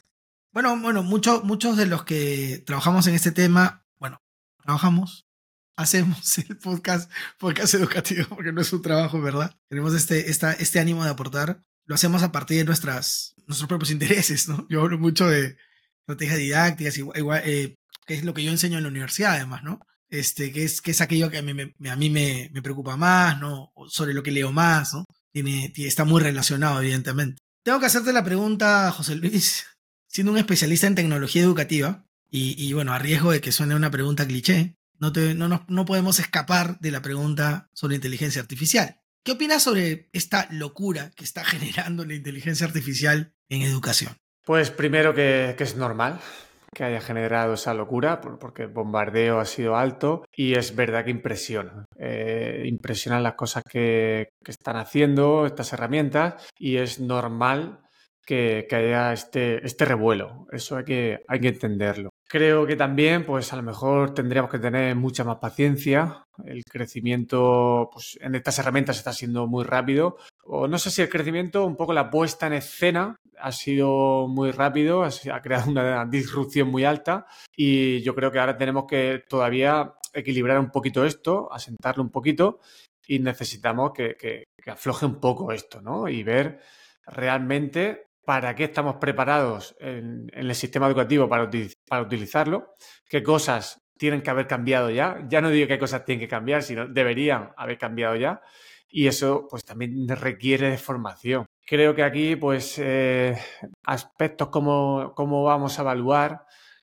Bueno, 0.53 0.79
bueno, 0.79 1.03
muchos 1.03 1.43
muchos 1.43 1.75
de 1.75 1.87
los 1.87 2.05
que 2.05 2.63
trabajamos 2.65 3.07
en 3.07 3.15
este 3.15 3.33
tema, 3.33 3.85
bueno, 3.99 4.21
trabajamos, 4.63 5.27
hacemos 5.75 6.37
el 6.49 6.57
podcast, 6.57 7.11
podcast 7.37 7.73
educativo, 7.75 8.27
porque 8.29 8.51
no 8.51 8.61
es 8.61 8.71
un 8.73 8.81
trabajo, 8.81 9.21
¿verdad? 9.21 9.55
Tenemos 9.69 9.93
este, 9.93 10.29
esta, 10.29 10.53
este 10.53 10.79
ánimo 10.79 11.03
de 11.03 11.11
aportar. 11.11 11.63
Lo 11.85 11.95
hacemos 11.95 12.23
a 12.23 12.31
partir 12.31 12.57
de 12.57 12.63
nuestras, 12.63 13.35
nuestros 13.47 13.67
propios 13.67 13.91
intereses, 13.91 14.47
¿no? 14.47 14.65
Yo 14.69 14.81
hablo 14.81 14.97
mucho 14.97 15.27
de 15.27 15.57
estrategias 15.99 16.37
didácticas, 16.37 16.97
igual, 16.97 17.41
eh, 17.45 17.75
que 18.05 18.13
es 18.13 18.23
lo 18.23 18.33
que 18.33 18.43
yo 18.43 18.51
enseño 18.51 18.77
en 18.77 18.83
la 18.83 18.89
universidad, 18.89 19.33
además, 19.33 19.63
¿no? 19.63 19.79
Este, 20.09 20.51
que 20.51 20.63
es, 20.63 20.81
que 20.81 20.91
es 20.91 21.01
aquello 21.01 21.29
que 21.29 21.39
a 21.39 21.41
mí, 21.41 21.53
me, 21.53 21.73
a 21.89 21.95
mí 21.95 22.09
me, 22.09 22.49
me, 22.53 22.61
preocupa 22.61 22.95
más, 22.95 23.39
¿no? 23.39 23.73
sobre 23.87 24.13
lo 24.13 24.21
que 24.21 24.31
leo 24.31 24.51
más, 24.51 24.93
¿no? 24.93 25.05
Tiene, 25.31 25.73
está 25.75 26.05
muy 26.05 26.21
relacionado, 26.21 26.79
evidentemente. 26.79 27.41
Tengo 27.63 27.79
que 27.79 27.87
hacerte 27.87 28.13
la 28.13 28.23
pregunta, 28.23 28.91
José 28.91 29.15
Luis, 29.15 29.65
siendo 30.07 30.31
un 30.31 30.37
especialista 30.37 30.85
en 30.85 30.95
tecnología 30.95 31.41
educativa, 31.41 32.05
y, 32.29 32.55
y 32.63 32.73
bueno, 32.73 32.93
a 32.93 32.99
riesgo 32.99 33.31
de 33.31 33.41
que 33.41 33.51
suene 33.51 33.75
una 33.75 33.91
pregunta 33.91 34.27
cliché, 34.27 34.75
no, 34.99 35.65
no, 35.67 35.85
podemos 35.85 36.19
escapar 36.19 36.79
de 36.79 36.91
la 36.91 37.01
pregunta 37.01 37.69
sobre 37.73 37.95
inteligencia 37.95 38.41
artificial. 38.41 39.01
¿Qué 39.23 39.33
opinas 39.33 39.63
sobre 39.63 40.09
esta 40.13 40.47
locura 40.51 41.11
que 41.15 41.23
está 41.23 41.43
generando 41.45 42.05
la 42.05 42.13
inteligencia 42.13 42.67
artificial 42.67 43.33
en 43.49 43.61
educación? 43.61 44.15
Pues 44.45 44.71
primero 44.71 45.13
que, 45.13 45.55
es 45.57 45.75
normal 45.77 46.19
que 46.73 46.83
haya 46.83 46.99
generado 46.99 47.53
esa 47.53 47.73
locura, 47.73 48.19
porque 48.19 48.63
el 48.63 48.69
bombardeo 48.69 49.39
ha 49.39 49.45
sido 49.45 49.77
alto 49.77 50.25
y 50.35 50.55
es 50.55 50.75
verdad 50.75 51.05
que 51.05 51.11
impresiona. 51.11 51.85
Eh, 51.97 52.63
impresionan 52.65 53.23
las 53.23 53.35
cosas 53.35 53.63
que, 53.63 54.29
están 54.45 54.77
haciendo 54.77 55.45
estas 55.45 55.71
herramientas 55.71 56.49
y 56.57 56.77
es 56.77 56.99
normal 56.99 57.79
que, 58.25 58.67
haya 58.71 59.13
este, 59.13 59.65
este 59.65 59.85
revuelo. 59.85 60.47
Eso 60.51 60.75
hay 60.77 60.83
que, 60.83 61.23
hay 61.27 61.39
que 61.39 61.49
entenderlo. 61.49 62.09
Creo 62.33 62.65
que 62.65 62.75
también, 62.75 63.27
pues 63.27 63.53
a 63.53 63.57
lo 63.57 63.61
mejor 63.61 64.15
tendríamos 64.15 64.49
que 64.49 64.57
tener 64.57 64.95
mucha 64.95 65.23
más 65.23 65.37
paciencia. 65.37 66.25
El 66.43 66.63
crecimiento 66.63 67.91
pues, 67.93 68.17
en 68.19 68.33
estas 68.33 68.57
herramientas 68.57 68.97
está 68.97 69.13
siendo 69.13 69.45
muy 69.45 69.63
rápido. 69.63 70.17
O 70.43 70.67
no 70.67 70.79
sé 70.79 70.89
si 70.89 71.03
el 71.03 71.09
crecimiento, 71.09 71.63
un 71.63 71.75
poco 71.75 71.93
la 71.93 72.09
puesta 72.09 72.47
en 72.47 72.53
escena 72.53 73.17
ha 73.37 73.51
sido 73.51 74.27
muy 74.27 74.49
rápido, 74.49 75.03
ha 75.03 75.41
creado 75.43 75.69
una 75.69 76.03
disrupción 76.07 76.69
muy 76.69 76.85
alta 76.85 77.27
y 77.55 78.01
yo 78.01 78.15
creo 78.15 78.31
que 78.31 78.39
ahora 78.39 78.57
tenemos 78.57 78.85
que 78.87 79.23
todavía 79.29 79.93
equilibrar 80.11 80.59
un 80.59 80.71
poquito 80.71 81.05
esto, 81.05 81.53
asentarlo 81.53 82.01
un 82.01 82.09
poquito 82.09 82.61
y 83.05 83.19
necesitamos 83.19 83.91
que, 83.93 84.15
que 84.17 84.71
afloje 84.71 85.05
un 85.05 85.19
poco 85.19 85.51
esto, 85.51 85.81
¿no? 85.83 86.09
Y 86.09 86.23
ver 86.23 86.61
realmente 87.05 88.07
para 88.25 88.55
qué 88.55 88.65
estamos 88.65 88.95
preparados 88.95 89.75
en, 89.79 90.29
el 90.33 90.53
sistema 90.55 90.87
educativo 90.87 91.27
para, 91.27 91.49
para, 91.87 92.01
utilizarlo, 92.01 92.75
qué 93.07 93.23
cosas 93.23 93.83
tienen 93.97 94.21
que 94.21 94.29
haber 94.29 94.47
cambiado 94.47 94.89
ya. 94.89 95.25
Ya 95.29 95.41
no 95.41 95.49
digo 95.49 95.67
qué 95.67 95.79
cosas 95.79 96.05
tienen 96.05 96.19
que 96.19 96.27
cambiar, 96.27 96.63
sino 96.63 96.87
deberían 96.87 97.51
haber 97.57 97.77
cambiado 97.77 98.15
ya. 98.15 98.41
Y 98.89 99.07
eso 99.07 99.47
pues 99.49 99.63
también 99.65 100.07
requiere 100.07 100.69
de 100.69 100.77
formación. 100.77 101.45
Creo 101.65 101.95
que 101.95 102.03
aquí 102.03 102.35
pues 102.35 102.77
eh, 102.79 103.37
aspectos 103.85 104.49
como 104.49 105.13
cómo 105.15 105.43
vamos 105.43 105.79
a 105.79 105.83
evaluar, 105.83 106.45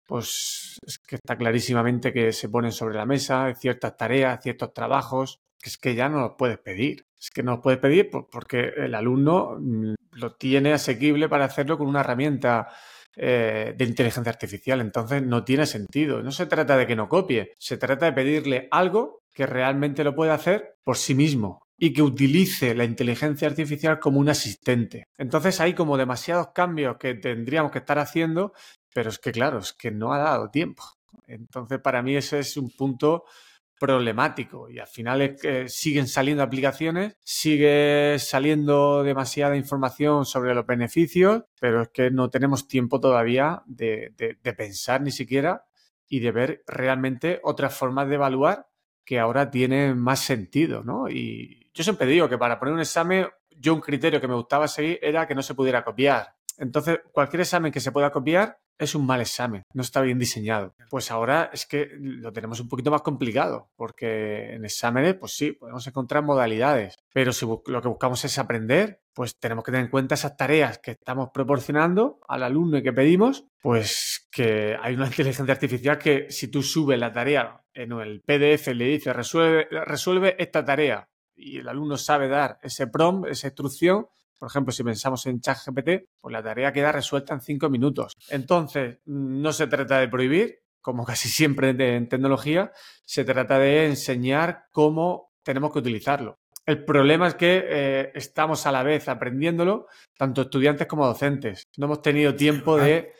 pues 0.07 0.77
es 0.85 0.99
que 0.99 1.15
está 1.15 1.37
clarísimamente 1.37 2.13
que 2.13 2.31
se 2.31 2.49
ponen 2.49 2.71
sobre 2.71 2.95
la 2.95 3.05
mesa 3.05 3.53
ciertas 3.55 3.97
tareas, 3.97 4.41
ciertos 4.41 4.73
trabajos, 4.73 5.39
que 5.61 5.69
es 5.69 5.77
que 5.77 5.95
ya 5.95 6.09
no 6.09 6.21
los 6.21 6.31
puedes 6.37 6.57
pedir. 6.57 7.05
Es 7.19 7.29
que 7.29 7.43
no 7.43 7.51
los 7.51 7.59
puedes 7.61 7.79
pedir 7.79 8.09
porque 8.09 8.73
el 8.77 8.95
alumno 8.95 9.57
mm, 9.59 9.93
lo 10.13 10.35
tiene 10.35 10.73
asequible 10.73 11.29
para 11.29 11.45
hacerlo 11.45 11.77
con 11.77 11.87
una 11.87 11.99
herramienta 11.99 12.69
eh, 13.15 13.73
de 13.77 13.85
inteligencia 13.85 14.31
artificial. 14.31 14.81
Entonces 14.81 15.23
no 15.23 15.43
tiene 15.43 15.65
sentido. 15.65 16.21
No 16.23 16.31
se 16.31 16.45
trata 16.45 16.77
de 16.77 16.87
que 16.87 16.95
no 16.95 17.09
copie, 17.09 17.53
se 17.57 17.77
trata 17.77 18.05
de 18.05 18.13
pedirle 18.13 18.67
algo 18.71 19.21
que 19.33 19.45
realmente 19.45 20.03
lo 20.03 20.15
pueda 20.15 20.33
hacer 20.33 20.75
por 20.83 20.97
sí 20.97 21.15
mismo. 21.15 21.61
y 21.83 21.93
que 21.93 22.03
utilice 22.03 22.75
la 22.75 22.83
inteligencia 22.83 23.47
artificial 23.47 23.99
como 23.99 24.19
un 24.19 24.29
asistente. 24.29 25.07
Entonces 25.17 25.59
hay 25.59 25.73
como 25.73 25.97
demasiados 25.97 26.49
cambios 26.53 26.97
que 26.99 27.15
tendríamos 27.15 27.71
que 27.71 27.79
estar 27.79 27.97
haciendo, 27.97 28.53
pero 28.93 29.09
es 29.09 29.17
que 29.17 29.31
claro, 29.31 29.57
es 29.57 29.73
que 29.73 29.89
no 29.89 30.13
ha 30.13 30.19
dado 30.19 30.51
tiempo. 30.51 30.83
Entonces 31.25 31.79
para 31.79 32.03
mí 32.03 32.15
ese 32.15 32.37
es 32.37 32.55
un 32.55 32.69
punto 32.69 33.23
problemático 33.81 34.69
y 34.69 34.77
al 34.77 34.85
final 34.85 35.23
es 35.23 35.41
que 35.41 35.67
siguen 35.67 36.07
saliendo 36.07 36.43
aplicaciones, 36.43 37.17
sigue 37.23 38.17
saliendo 38.19 39.01
demasiada 39.01 39.57
información 39.57 40.23
sobre 40.23 40.53
los 40.53 40.67
beneficios, 40.67 41.45
pero 41.59 41.81
es 41.81 41.89
que 41.89 42.11
no 42.11 42.29
tenemos 42.29 42.67
tiempo 42.67 42.99
todavía 42.99 43.63
de, 43.65 44.13
pensar 44.55 45.01
ni 45.01 45.09
siquiera 45.09 45.65
y 46.07 46.19
de 46.19 46.31
ver 46.31 46.63
realmente 46.67 47.39
otras 47.43 47.75
formas 47.75 48.07
de 48.07 48.15
evaluar 48.15 48.67
que 49.03 49.19
ahora 49.19 49.49
tienen 49.49 49.97
más 49.97 50.19
sentido, 50.19 50.83
¿no? 50.83 51.09
Y 51.09 51.71
yo 51.73 51.83
siempre 51.83 52.05
digo 52.05 52.29
que 52.29 52.37
para 52.37 52.59
poner 52.59 52.75
un 52.75 52.81
examen, 52.81 53.29
yo 53.49 53.73
un 53.73 53.81
criterio 53.81 54.21
que 54.21 54.27
me 54.27 54.35
gustaba 54.35 54.67
seguir 54.67 54.99
era 55.01 55.25
que 55.25 55.33
no 55.33 55.41
se 55.41 55.55
pudiera 55.55 55.83
copiar. 55.83 56.35
Entonces, 56.59 56.99
cualquier 57.11 57.41
examen 57.41 57.71
que 57.71 57.79
se 57.79 57.91
pueda 57.91 58.11
copiar 58.11 58.59
es 58.81 58.95
un 58.95 59.05
mal 59.05 59.21
examen, 59.21 59.63
no 59.73 59.81
está 59.81 60.01
bien 60.01 60.17
diseñado. 60.17 60.73
Pues 60.89 61.11
ahora 61.11 61.49
es 61.53 61.65
que 61.65 61.89
lo 61.99 62.33
tenemos 62.33 62.59
un 62.59 62.67
poquito 62.67 62.89
más 62.89 63.01
complicado, 63.01 63.69
porque 63.75 64.53
en 64.53 64.65
exámenes, 64.65 65.15
pues 65.15 65.33
sí, 65.33 65.51
podemos 65.51 65.85
encontrar 65.85 66.23
modalidades, 66.23 66.95
pero 67.13 67.31
si 67.31 67.45
lo 67.45 67.81
que 67.81 67.87
buscamos 67.87 68.25
es 68.25 68.37
aprender, 68.39 69.01
pues 69.13 69.37
tenemos 69.37 69.63
que 69.63 69.71
tener 69.71 69.85
en 69.85 69.91
cuenta 69.91 70.15
esas 70.15 70.35
tareas 70.35 70.79
que 70.79 70.91
estamos 70.91 71.29
proporcionando 71.33 72.19
al 72.27 72.43
alumno 72.43 72.77
y 72.77 72.83
que 72.83 72.93
pedimos, 72.93 73.45
pues 73.61 74.27
que 74.31 74.75
hay 74.81 74.95
una 74.95 75.07
inteligencia 75.07 75.53
artificial 75.53 75.97
que 75.97 76.31
si 76.31 76.47
tú 76.47 76.63
subes 76.63 76.99
la 76.99 77.11
tarea 77.11 77.61
en 77.73 77.91
el 77.91 78.21
PDF 78.21 78.67
le 78.69 78.85
dices 78.85 79.15
resuelve, 79.15 79.67
resuelve 79.85 80.35
esta 80.39 80.65
tarea 80.65 81.07
y 81.35 81.59
el 81.59 81.67
alumno 81.67 81.97
sabe 81.97 82.27
dar 82.27 82.57
ese 82.61 82.87
prompt, 82.87 83.27
esa 83.27 83.47
instrucción, 83.47 84.07
por 84.41 84.49
ejemplo, 84.49 84.73
si 84.73 84.83
pensamos 84.83 85.23
en 85.27 85.39
ChatGPT, 85.39 85.89
pues 86.19 86.33
la 86.33 86.41
tarea 86.41 86.73
queda 86.73 86.91
resuelta 86.91 87.35
en 87.35 87.41
cinco 87.41 87.69
minutos. 87.69 88.17
Entonces, 88.27 88.97
no 89.05 89.53
se 89.53 89.67
trata 89.67 89.99
de 89.99 90.07
prohibir, 90.07 90.63
como 90.81 91.05
casi 91.05 91.29
siempre 91.29 91.69
en 91.69 92.09
tecnología, 92.09 92.71
se 93.05 93.23
trata 93.23 93.59
de 93.59 93.85
enseñar 93.85 94.63
cómo 94.71 95.31
tenemos 95.43 95.71
que 95.71 95.77
utilizarlo. 95.77 96.39
El 96.65 96.83
problema 96.83 97.27
es 97.27 97.35
que 97.35 97.65
eh, 97.67 98.11
estamos 98.15 98.65
a 98.65 98.71
la 98.71 98.81
vez 98.81 99.07
aprendiéndolo, 99.09 99.85
tanto 100.17 100.41
estudiantes 100.41 100.87
como 100.87 101.05
docentes. 101.05 101.67
No 101.77 101.85
hemos 101.85 102.01
tenido 102.01 102.33
tiempo 102.33 102.77
de 102.77 103.13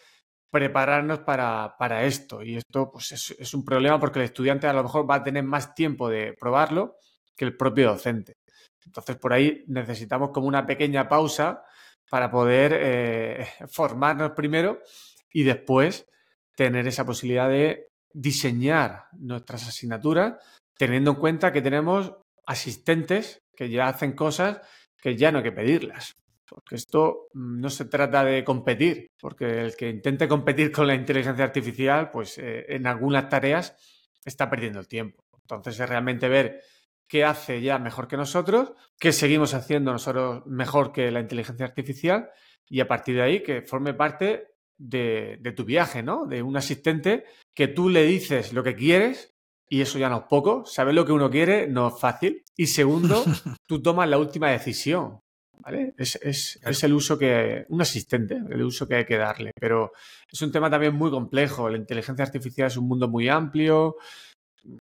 prepararnos 0.49 1.19
para, 1.19 2.03
esto. 2.03 2.41
Y 2.41 2.55
esto 2.55 2.89
pues, 2.91 3.11
es, 3.11 3.35
es, 3.37 3.53
un 3.53 3.63
problema 3.63 3.99
porque 3.99 4.17
el 4.17 4.25
estudiante 4.25 4.65
a 4.65 4.73
lo 4.73 4.81
mejor 4.81 5.07
va 5.07 5.17
a 5.17 5.23
tener 5.23 5.43
más 5.43 5.75
tiempo 5.75 6.09
de 6.09 6.33
probarlo 6.33 6.95
que 7.35 7.45
el 7.45 7.55
propio 7.55 7.89
docente. 7.89 8.37
Entonces, 8.85 9.15
por 9.17 9.33
ahí 9.33 9.63
necesitamos 9.67 10.31
como 10.31 10.47
una 10.47 10.65
pequeña 10.65 11.07
pausa 11.07 11.63
para 12.09 12.29
poder 12.29 12.73
eh, 12.75 13.47
formarnos 13.69 14.31
primero 14.31 14.79
y 15.31 15.43
después 15.43 16.07
tener 16.55 16.87
esa 16.87 17.05
posibilidad 17.05 17.49
de 17.49 17.87
diseñar 18.13 19.05
nuestras 19.13 19.67
asignaturas 19.67 20.35
teniendo 20.77 21.11
en 21.11 21.17
cuenta 21.17 21.53
que 21.53 21.61
tenemos 21.61 22.13
asistentes 22.45 23.41
que 23.55 23.69
ya 23.69 23.87
hacen 23.87 24.13
cosas 24.13 24.61
que 24.97 25.15
ya 25.15 25.31
no 25.31 25.39
hay 25.39 25.43
que 25.45 25.51
pedirlas. 25.51 26.13
Porque 26.47 26.75
esto 26.75 27.27
no 27.33 27.69
se 27.69 27.85
trata 27.85 28.25
de 28.25 28.43
competir, 28.43 29.07
porque 29.19 29.61
el 29.61 29.75
que 29.75 29.89
intente 29.89 30.27
competir 30.27 30.71
con 30.71 30.85
la 30.87 30.95
inteligencia 30.95 31.45
artificial, 31.45 32.11
pues 32.11 32.37
eh, 32.37 32.65
en 32.67 32.87
algunas 32.87 33.29
tareas 33.29 33.75
está 34.25 34.49
perdiendo 34.49 34.79
el 34.79 34.87
tiempo. 34.87 35.23
Entonces 35.39 35.79
es 35.79 35.87
realmente 35.87 36.27
ver 36.27 36.61
qué 37.11 37.25
hace 37.25 37.61
ya 37.61 37.77
mejor 37.77 38.07
que 38.07 38.15
nosotros, 38.15 38.71
qué 38.97 39.11
seguimos 39.11 39.53
haciendo 39.53 39.91
nosotros 39.91 40.43
mejor 40.45 40.93
que 40.93 41.11
la 41.11 41.19
inteligencia 41.19 41.65
artificial 41.65 42.29
y 42.69 42.79
a 42.79 42.87
partir 42.87 43.15
de 43.15 43.21
ahí 43.21 43.43
que 43.43 43.63
forme 43.63 43.93
parte 43.93 44.53
de, 44.77 45.37
tu 45.53 45.65
viaje, 45.65 46.03
¿no? 46.03 46.25
De 46.25 46.41
un 46.41 46.55
asistente 46.55 47.25
que 47.53 47.67
tú 47.67 47.89
le 47.89 48.05
dices 48.05 48.53
lo 48.53 48.63
que 48.63 48.77
quieres 48.77 49.33
y 49.67 49.81
eso 49.81 49.99
ya 49.99 50.07
no 50.07 50.19
es 50.19 50.23
poco. 50.29 50.63
Saber 50.65 50.95
lo 50.95 51.03
que 51.03 51.11
uno 51.11 51.29
quiere 51.29 51.67
no 51.67 51.89
es 51.89 51.99
fácil. 51.99 52.45
Y 52.55 52.67
segundo, 52.67 53.25
tú 53.67 53.81
tomas 53.81 54.07
la 54.07 54.17
última 54.17 54.49
decisión. 54.49 55.19
¿Vale? 55.59 55.93
Es, 55.97 56.15
es, 56.15 56.83
el 56.83 56.93
uso 56.93 57.19
que. 57.19 57.65
un 57.67 57.81
asistente, 57.81 58.39
el 58.49 58.63
uso 58.63 58.87
que 58.87 58.95
hay 58.95 59.05
que 59.05 59.17
darle. 59.17 59.51
Pero 59.59 59.91
es 60.31 60.41
un 60.41 60.51
tema 60.51 60.69
también 60.69 60.95
muy 60.95 61.11
complejo. 61.11 61.69
La 61.69 61.77
inteligencia 61.77 62.23
artificial 62.23 62.67
es 62.67 62.77
un 62.77 62.87
mundo 62.87 63.09
muy 63.09 63.27
amplio. 63.27 63.97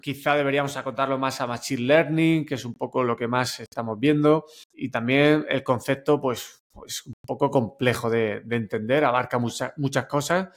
Quizá 0.00 0.34
deberíamos 0.37 0.76
acotarlo 0.76 1.18
más 1.18 1.40
a 1.40 1.46
Machine 1.46 1.82
Learning, 1.82 2.46
que 2.46 2.54
es 2.54 2.64
un 2.64 2.74
poco 2.74 3.02
lo 3.02 3.16
que 3.16 3.28
más 3.28 3.60
estamos 3.60 3.98
viendo. 3.98 4.44
Y 4.72 4.90
también 4.90 5.46
el 5.48 5.62
concepto, 5.62 6.20
pues, 6.20 6.64
pues 6.72 7.06
un 7.06 7.14
poco 7.26 7.50
complejo 7.50 8.10
de, 8.10 8.42
entender, 8.50 9.04
abarca 9.04 9.38
muchas 9.38 10.06
cosas 10.06 10.48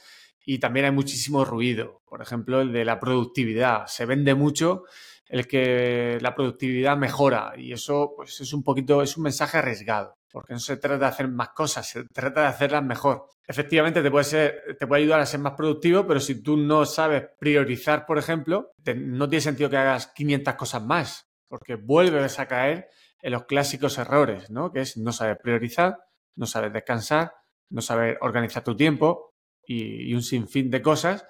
y 0.44 0.58
también 0.58 0.86
hay 0.86 0.92
muchísimo 0.92 1.44
ruido. 1.44 2.00
Por 2.08 2.22
ejemplo, 2.22 2.60
el 2.60 2.72
de 2.72 2.84
la 2.84 2.98
productividad. 2.98 3.86
Se 3.86 4.06
vende 4.06 4.34
mucho 4.34 4.84
el 5.28 5.46
que 5.46 6.18
la 6.20 6.34
productividad 6.34 6.96
mejora 6.96 7.52
y 7.56 7.72
eso 7.72 8.14
pues 8.16 8.40
es 8.40 8.52
un 8.52 8.62
poquito, 8.62 9.02
es 9.02 9.16
un 9.16 9.24
mensaje 9.24 9.58
arriesgado, 9.58 10.17
porque 10.30 10.52
no 10.52 10.60
se 10.60 10.76
trata 10.76 10.98
de 10.98 11.06
hacer 11.06 11.28
más 11.28 11.50
cosas, 11.50 11.88
se 11.88 12.04
trata 12.04 12.42
de 12.42 12.46
hacerlas 12.48 12.84
mejor. 12.84 13.26
Efectivamente 13.46 14.02
te 14.02 14.10
puede, 14.10 14.24
ser, 14.24 14.76
te 14.78 14.86
puede 14.86 15.02
ayudar 15.02 15.20
a 15.20 15.26
ser 15.26 15.40
más 15.40 15.54
productivo, 15.54 16.06
pero 16.06 16.20
si 16.20 16.42
tú 16.42 16.56
no 16.56 16.84
sabes 16.84 17.24
priorizar, 17.38 18.04
por 18.04 18.18
ejemplo, 18.18 18.72
no 18.96 19.28
tiene 19.28 19.40
sentido 19.40 19.70
que 19.70 19.78
hagas 19.78 20.08
500 20.08 20.54
cosas 20.54 20.82
más, 20.82 21.28
porque 21.48 21.76
vuelves 21.76 22.38
a 22.38 22.46
caer 22.46 22.88
en 23.22 23.32
los 23.32 23.46
clásicos 23.46 23.98
errores, 23.98 24.50
¿no? 24.50 24.70
Que 24.70 24.80
es 24.80 24.96
no 24.96 25.12
saber 25.12 25.38
priorizar, 25.42 25.98
no 26.36 26.46
saber 26.46 26.72
descansar, 26.72 27.32
no 27.70 27.80
saber 27.80 28.18
organizar 28.20 28.62
tu 28.62 28.76
tiempo 28.76 29.34
y, 29.64 30.10
y 30.10 30.14
un 30.14 30.22
sinfín 30.22 30.70
de 30.70 30.82
cosas 30.82 31.26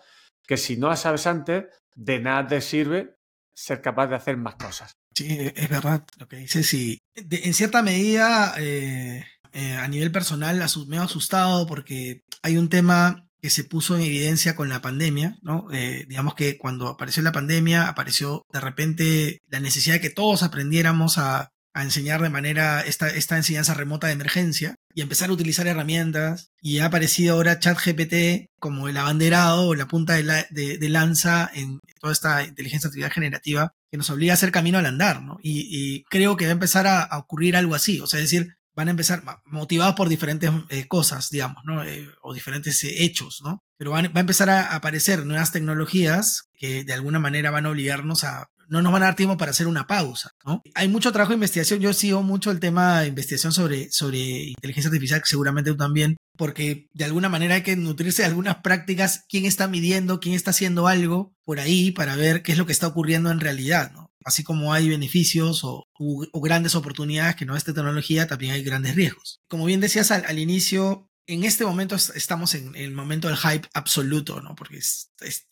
que 0.47 0.57
si 0.57 0.77
no 0.77 0.89
las 0.89 1.01
sabes 1.01 1.27
antes, 1.27 1.67
de 1.95 2.21
nada 2.21 2.47
te 2.47 2.61
sirve 2.61 3.17
ser 3.55 3.81
capaz 3.81 4.07
de 4.07 4.17
hacer 4.17 4.37
más 4.37 4.55
cosas. 4.55 4.93
Sí, 5.19 5.27
es 5.57 5.69
verdad 5.69 6.05
lo 6.17 6.29
que 6.29 6.37
dices. 6.37 6.73
Y 6.75 7.03
en 7.17 7.53
cierta 7.53 7.83
medida, 7.83 8.55
eh, 8.57 9.25
eh, 9.53 9.73
a 9.75 9.89
nivel 9.89 10.13
personal, 10.13 10.65
me 10.87 10.99
ha 10.99 11.03
asustado 11.03 11.67
porque 11.67 12.23
hay 12.41 12.57
un 12.57 12.69
tema 12.69 13.27
que 13.43 13.51
se 13.51 13.65
puso 13.65 13.97
en 13.97 14.03
evidencia 14.03 14.55
con 14.55 14.69
la 14.69 14.81
pandemia, 14.81 15.37
¿no? 15.43 15.67
Eh, 15.73 16.07
digamos 16.09 16.37
que 16.37 16.57
cuando 16.57 16.87
apareció 16.87 17.21
la 17.25 17.33
pandemia, 17.33 17.89
apareció 17.89 18.47
de 18.53 18.61
repente 18.61 19.43
la 19.49 19.59
necesidad 19.59 19.97
de 19.97 20.01
que 20.01 20.11
todos 20.11 20.45
aprendiéramos 20.45 21.19
a, 21.19 21.51
a 21.75 21.83
enseñar 21.83 22.23
de 22.23 22.31
manera 22.31 22.83
esta, 22.83 23.09
esta 23.09 23.37
enseñanza 23.37 23.75
remota 23.75 24.07
de 24.07 24.13
emergencia 24.13 24.77
y 24.99 25.01
empezar 25.01 25.31
a 25.31 25.33
utilizar 25.33 25.69
herramientas. 25.69 26.51
Y 26.61 26.81
ha 26.81 26.87
aparecido 26.87 27.37
ahora 27.37 27.61
ChatGPT 27.61 28.51
como 28.59 28.89
el 28.89 28.97
abanderado 28.97 29.69
o 29.69 29.75
la 29.77 29.87
punta 29.87 30.15
de, 30.15 30.89
lanza 30.89 31.49
en 31.55 31.79
toda 32.01 32.13
esta 32.13 32.43
inteligencia 32.43 32.89
artificial 32.89 33.13
generativa 33.13 33.75
que 33.93 33.97
nos 33.97 34.11
obliga 34.11 34.33
a 34.33 34.35
hacer 34.35 34.51
camino 34.51 34.77
al 34.77 34.87
andar, 34.87 35.23
¿no? 35.23 35.39
Y, 35.41 36.03
creo 36.11 36.37
que 36.37 36.47
va 36.47 36.51
a 36.51 36.53
empezar 36.55 36.89
a, 36.89 37.17
ocurrir 37.17 37.57
algo 37.57 37.77
así, 37.77 38.01
o 38.01 38.09
sea, 38.09 38.19
es 38.19 38.25
decir, 38.25 38.57
van 38.75 38.89
a 38.89 38.91
empezar 38.91 39.23
motivados 39.45 39.95
por 39.95 40.09
diferentes 40.09 40.51
eh, 40.69 40.89
cosas, 40.89 41.31
digamos, 41.31 41.63
¿no? 41.65 41.85
Eh, 41.85 42.09
o 42.23 42.35
diferentes 42.35 42.83
eh, 42.83 43.05
hechos, 43.05 43.41
¿no? 43.45 43.63
Pero 43.77 43.93
van, 43.93 44.07
va 44.07 44.17
a 44.17 44.21
empezar 44.27 44.51
a 44.51 44.75
aparecer 44.75 45.25
nuevas 45.25 45.53
tecnologías 45.53 46.49
que 46.55 46.83
de 46.83 46.93
alguna 46.93 47.21
manera 47.21 47.53
van 47.53 47.67
a 47.67 47.71
obligarnos 47.71 48.25
a 48.25 48.49
no 48.69 48.83
nos 48.83 48.93
van 48.93 49.03
a 49.03 49.07
dar 49.07 49.17
tiempo 49.17 49.37
para 49.37 49.51
hacer 49.51 49.67
una 49.67 49.87
pausa, 49.87 50.31
¿no? 50.45 50.63
Hay 50.75 50.89
mucho 50.89 51.11
trabajo 51.11 51.31
de 51.31 51.37
investigación, 51.37 51.81
yo 51.81 51.93
sigo 51.93 52.23
mucho 52.23 52.51
el 52.51 52.61
tema 52.61 53.01
de 53.01 53.09
investigación 53.09 53.53
sobre, 53.53 53.91
sobre 53.91 54.51
inteligencia 54.51 54.89
artificial, 54.89 55.23
seguramente 55.25 55.71
tú 55.71 55.77
también, 55.77 56.17
porque 56.37 56.89
de 56.93 57.05
alguna 57.05 57.29
manera 57.29 57.57
hay 57.57 57.63
que 57.63 57.77
nutrirse 57.77 58.23
de 58.23 58.29
algunas 58.29 58.57
prácticas, 58.57 59.25
quién 59.29 59.47
está 59.47 59.69
midiendo, 59.69 60.21
quién 60.21 60.35
está 60.35 60.51
haciendo 60.51 60.87
algo 60.87 61.35
por 61.45 61.61
ahí 61.61 61.91
para 61.91 62.15
ver 62.15 62.43
qué 62.43 62.53
es 62.53 62.59
lo 62.59 62.67
que 62.67 62.73
está 62.73 62.87
ocurriendo 62.87 63.31
en 63.31 63.41
realidad. 63.41 63.93
Así 64.25 64.45
como 64.45 64.75
hay 64.75 64.89
beneficios 64.89 65.63
o, 65.65 65.87
grandes 66.35 66.75
oportunidades 66.75 67.37
que 67.37 67.47
no 67.47 67.57
esta 67.57 67.73
tecnología, 67.73 68.27
también 68.27 68.53
hay 68.53 68.63
grandes 68.63 68.95
riesgos. 68.95 69.41
Como 69.49 69.65
bien 69.65 69.81
decías 69.81 70.11
al, 70.11 70.39
inicio, 70.39 71.09
en 71.27 71.45
este 71.45 71.65
momento 71.65 71.97
estamos 71.97 72.55
en, 72.55 72.75
el 72.77 72.93
momento 72.93 73.29
del 73.29 73.39
hype 73.39 73.69
absoluto, 73.73 74.43
¿no? 74.43 74.55
Porque 74.55 74.79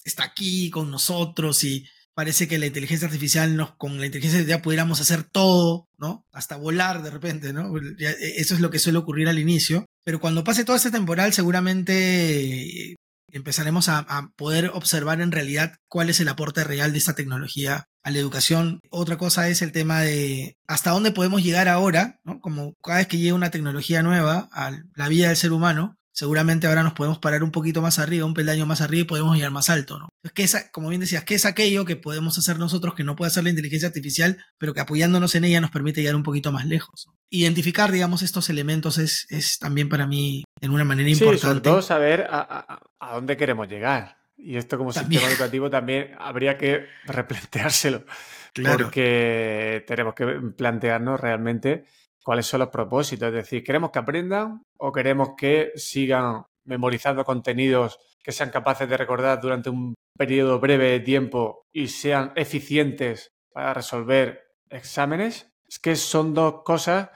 está 0.05 0.24
aquí 0.24 0.68
con 0.70 0.90
nosotros 0.90 1.64
y 1.64 1.87
parece 2.16 2.48
que 2.48 2.59
la 2.59 2.64
inteligencia 2.64 3.07
artificial, 3.07 3.57
nos, 3.57 3.76
con 3.76 4.00
la 4.00 4.07
inteligencia 4.07 4.38
artificial 4.38 4.62
pudiéramos 4.62 5.02
hacer 5.02 5.22
todo, 5.22 5.87
¿no? 5.98 6.24
Hasta 6.33 6.57
volar 6.57 7.02
de 7.02 7.11
repente, 7.11 7.52
¿no? 7.52 7.76
E, 7.76 8.40
eso 8.40 8.55
es 8.55 8.61
lo 8.61 8.70
que 8.70 8.79
suele 8.79 8.98
ocurrir 8.98 9.29
al 9.29 9.38
inicio. 9.38 9.85
Pero 10.02 10.18
cuando 10.18 10.42
pase 10.42 10.64
todo 10.64 10.76
este 10.76 10.90
temporal, 10.90 11.35
seguramente 11.35 12.92
eh, 12.92 12.96
empezaremos 13.31 13.90
a, 13.90 14.07
poder 14.35 14.70
observar 14.72 15.20
en 15.20 15.31
realidad 15.31 15.74
cuál 15.88 16.09
es 16.09 16.18
el 16.20 16.29
aporte 16.29 16.64
real 16.64 16.92
de 16.92 16.98
esta 16.98 17.14
tecnología 17.14 17.85
a 18.02 18.11
la 18.11 18.18
educación. 18.18 18.81
Otra 18.88 19.18
cosa 19.18 19.50
es 19.50 19.61
el 19.61 19.72
tema 19.72 20.00
de 20.00 20.57
hasta 20.66 20.92
dónde 20.92 21.12
podemos 21.12 21.42
llegar 21.42 21.68
ahora, 21.68 22.18
¿no? 22.24 22.40
Como 22.40 22.72
cada 22.83 22.98
vez 22.98 23.09
que 23.09 23.18
llega 23.18 23.35
una 23.35 23.50
tecnología 23.50 24.02
nueva 24.02 24.48
a 24.52 24.72
la 24.94 25.09
vida 25.09 25.29
del 25.29 25.37
ser 25.37 25.52
humano, 25.52 25.96
seguramente 26.16 26.66
ahora 26.66 26.83
nos 26.83 26.94
podemos 26.94 27.18
parar 27.18 27.44
un 27.44 27.50
poquito 27.50 27.83
más 27.83 27.98
arriba, 27.98 28.24
un 28.24 28.33
peldaño 28.33 28.64
más 28.64 28.81
arriba 28.81 29.02
y 29.02 29.05
podemos 29.05 29.37
llegar 29.37 29.50
más 29.50 29.68
alto, 29.68 29.98
¿no? 29.98 30.09
Es 30.24 30.33
que 30.33 30.44
esa, 30.44 30.70
como 30.72 30.88
bien 30.88 31.02
decías, 31.02 31.24
¿qué 31.24 31.35
es 31.35 31.44
aquello 31.44 31.85
que 31.85 31.96
podemos 31.96 32.38
hacer 32.38 32.59
nosotros 32.59 32.94
que 32.94 33.05
no 33.05 33.16
puede 33.16 33.29
hacer 33.29 33.44
la 33.44 33.50
inteligencia 33.50 33.88
artificial, 33.88 34.38
pero 34.57 34.72
que 34.72 34.81
apoyándonos 34.81 35.35
en 35.35 35.44
ella 35.44 35.61
nos 35.61 35.70
permite 35.70 36.00
llegar 36.00 36.16
un 36.16 36.22
poquito 36.22 36.52
más 36.52 36.64
lejos? 36.64 37.11
Identificar, 37.29 37.92
digamos, 37.92 38.22
estos 38.22 38.48
elementos 38.48 38.96
es, 38.96 39.26
es 39.29 39.59
también 39.59 39.90
para 39.90 40.07
mí 40.07 40.44
en 40.62 40.70
una 40.70 40.85
manera 40.85 41.11
importante. 41.11 41.38
Sí, 41.38 41.46
sobre 41.46 41.61
todo 41.61 41.83
saber 41.83 42.26
a, 42.31 42.81
dónde 43.12 43.37
queremos 43.37 43.68
llegar. 43.68 44.16
Y 44.38 44.57
esto 44.57 44.79
como 44.79 44.92
sistema 44.92 45.29
educativo 45.29 45.68
también 45.68 46.12
habría 46.18 46.57
que 46.57 46.87
replanteárselo. 47.05 48.07
Claro. 48.55 48.85
Porque 48.85 49.85
tenemos 49.87 50.14
que 50.14 50.24
plantearnos 50.57 51.20
realmente 51.20 51.85
cuáles 52.27 52.47
son 52.47 52.59
los 52.59 52.71
propósitos. 52.71 53.29
Es 53.29 53.35
decir, 53.35 53.62
¿queremos 53.62 53.93
que 53.93 54.01
aprendan 54.01 54.61
o 54.79 54.91
queremos 54.91 55.35
que 55.37 55.71
sigan 55.77 56.43
memorizando 56.65 57.25
contenidos 57.25 58.01
que 58.21 58.33
sean 58.33 58.51
capaces 58.51 58.89
de 58.89 58.97
recordar 58.97 59.41
durante 59.41 59.71
un 59.71 59.95
periodo 60.19 60.59
breve 60.59 60.91
de 60.91 60.99
tiempo 60.99 61.62
y 61.73 61.87
sean 61.87 62.33
eficientes 62.35 63.31
para 63.53 63.73
resolver 63.75 64.57
exámenes? 64.69 65.53
Es 65.69 65.79
que 65.79 65.95
son 65.95 66.35
dos 66.35 66.65
cosas 66.65 67.11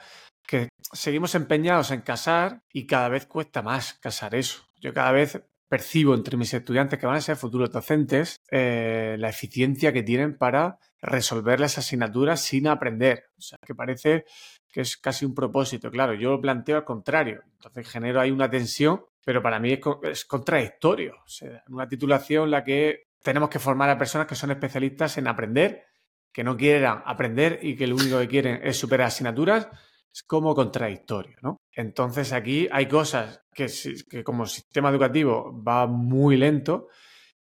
que 0.47 0.69
seguimos 0.93 1.35
empeñados 1.35 1.91
en 1.91 1.99
casar 2.03 2.61
y 2.71 2.87
cada 2.87 3.09
vez 3.09 3.25
cuesta 3.25 3.61
más 3.61 3.95
casar 3.95 4.33
eso. 4.33 4.63
Yo 4.79 4.93
cada 4.93 5.11
vez 5.11 5.43
percibo 5.67 6.15
entre 6.15 6.37
mis 6.37 6.53
estudiantes 6.53 6.97
que 6.97 7.05
van 7.05 7.17
a 7.17 7.21
ser 7.21 7.35
futuros 7.35 7.69
docentes 7.69 8.37
eh, 8.49 9.17
la 9.19 9.27
eficiencia 9.27 9.91
que 9.91 10.03
tienen 10.03 10.37
para 10.37 10.79
resolver 11.01 11.59
las 11.59 11.77
asignaturas 11.77 12.39
sin 12.41 12.67
aprender. 12.67 13.25
O 13.37 13.41
sea, 13.41 13.57
que 13.65 13.75
parece 13.75 14.23
que 14.71 14.81
es 14.81 14.97
casi 14.97 15.25
un 15.25 15.35
propósito. 15.35 15.91
Claro, 15.91 16.13
yo 16.13 16.31
lo 16.31 16.41
planteo 16.41 16.77
al 16.77 16.85
contrario. 16.85 17.43
Entonces 17.53 17.89
genero 17.89 18.21
ahí 18.21 18.31
una 18.31 18.49
tensión, 18.49 19.03
pero 19.23 19.41
para 19.41 19.59
mí 19.59 19.77
es, 20.03 20.25
contradictorio. 20.25 21.15
O 21.25 21.27
sea, 21.27 21.63
una 21.69 21.87
titulación 21.87 22.45
en 22.45 22.51
la 22.51 22.63
que 22.63 23.07
tenemos 23.21 23.49
que 23.49 23.59
formar 23.59 23.89
a 23.89 23.97
personas 23.97 24.27
que 24.27 24.35
son 24.35 24.51
especialistas 24.51 25.17
en 25.17 25.27
aprender, 25.27 25.83
que 26.31 26.43
no 26.43 26.55
quieran 26.55 27.03
aprender 27.05 27.59
y 27.61 27.75
que 27.75 27.87
lo 27.87 27.95
único 27.95 28.17
que 28.19 28.27
quieren 28.27 28.61
es 28.63 28.77
superar 28.77 29.07
asignaturas, 29.07 29.67
es 30.13 30.23
como 30.23 30.55
contradictorio, 30.55 31.37
¿no? 31.41 31.57
Entonces 31.73 32.33
aquí 32.33 32.67
hay 32.71 32.87
cosas 32.87 33.43
que, 33.53 33.67
que 34.09 34.23
como 34.23 34.45
sistema 34.45 34.89
educativo 34.89 35.61
va 35.63 35.87
muy 35.87 36.37
lento, 36.37 36.87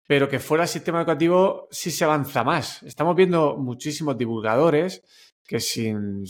pero 0.07 0.29
que 0.29 0.39
fuera 0.39 0.63
del 0.63 0.69
sistema 0.69 0.99
educativo 0.99 1.67
sí 1.71 1.91
se 1.91 2.03
avanza 2.03 2.43
más. 2.43 2.83
Estamos 2.83 3.15
viendo 3.15 3.57
muchísimos 3.57 4.17
divulgadores 4.17 5.01
que 5.45 5.59
sin 5.59 6.25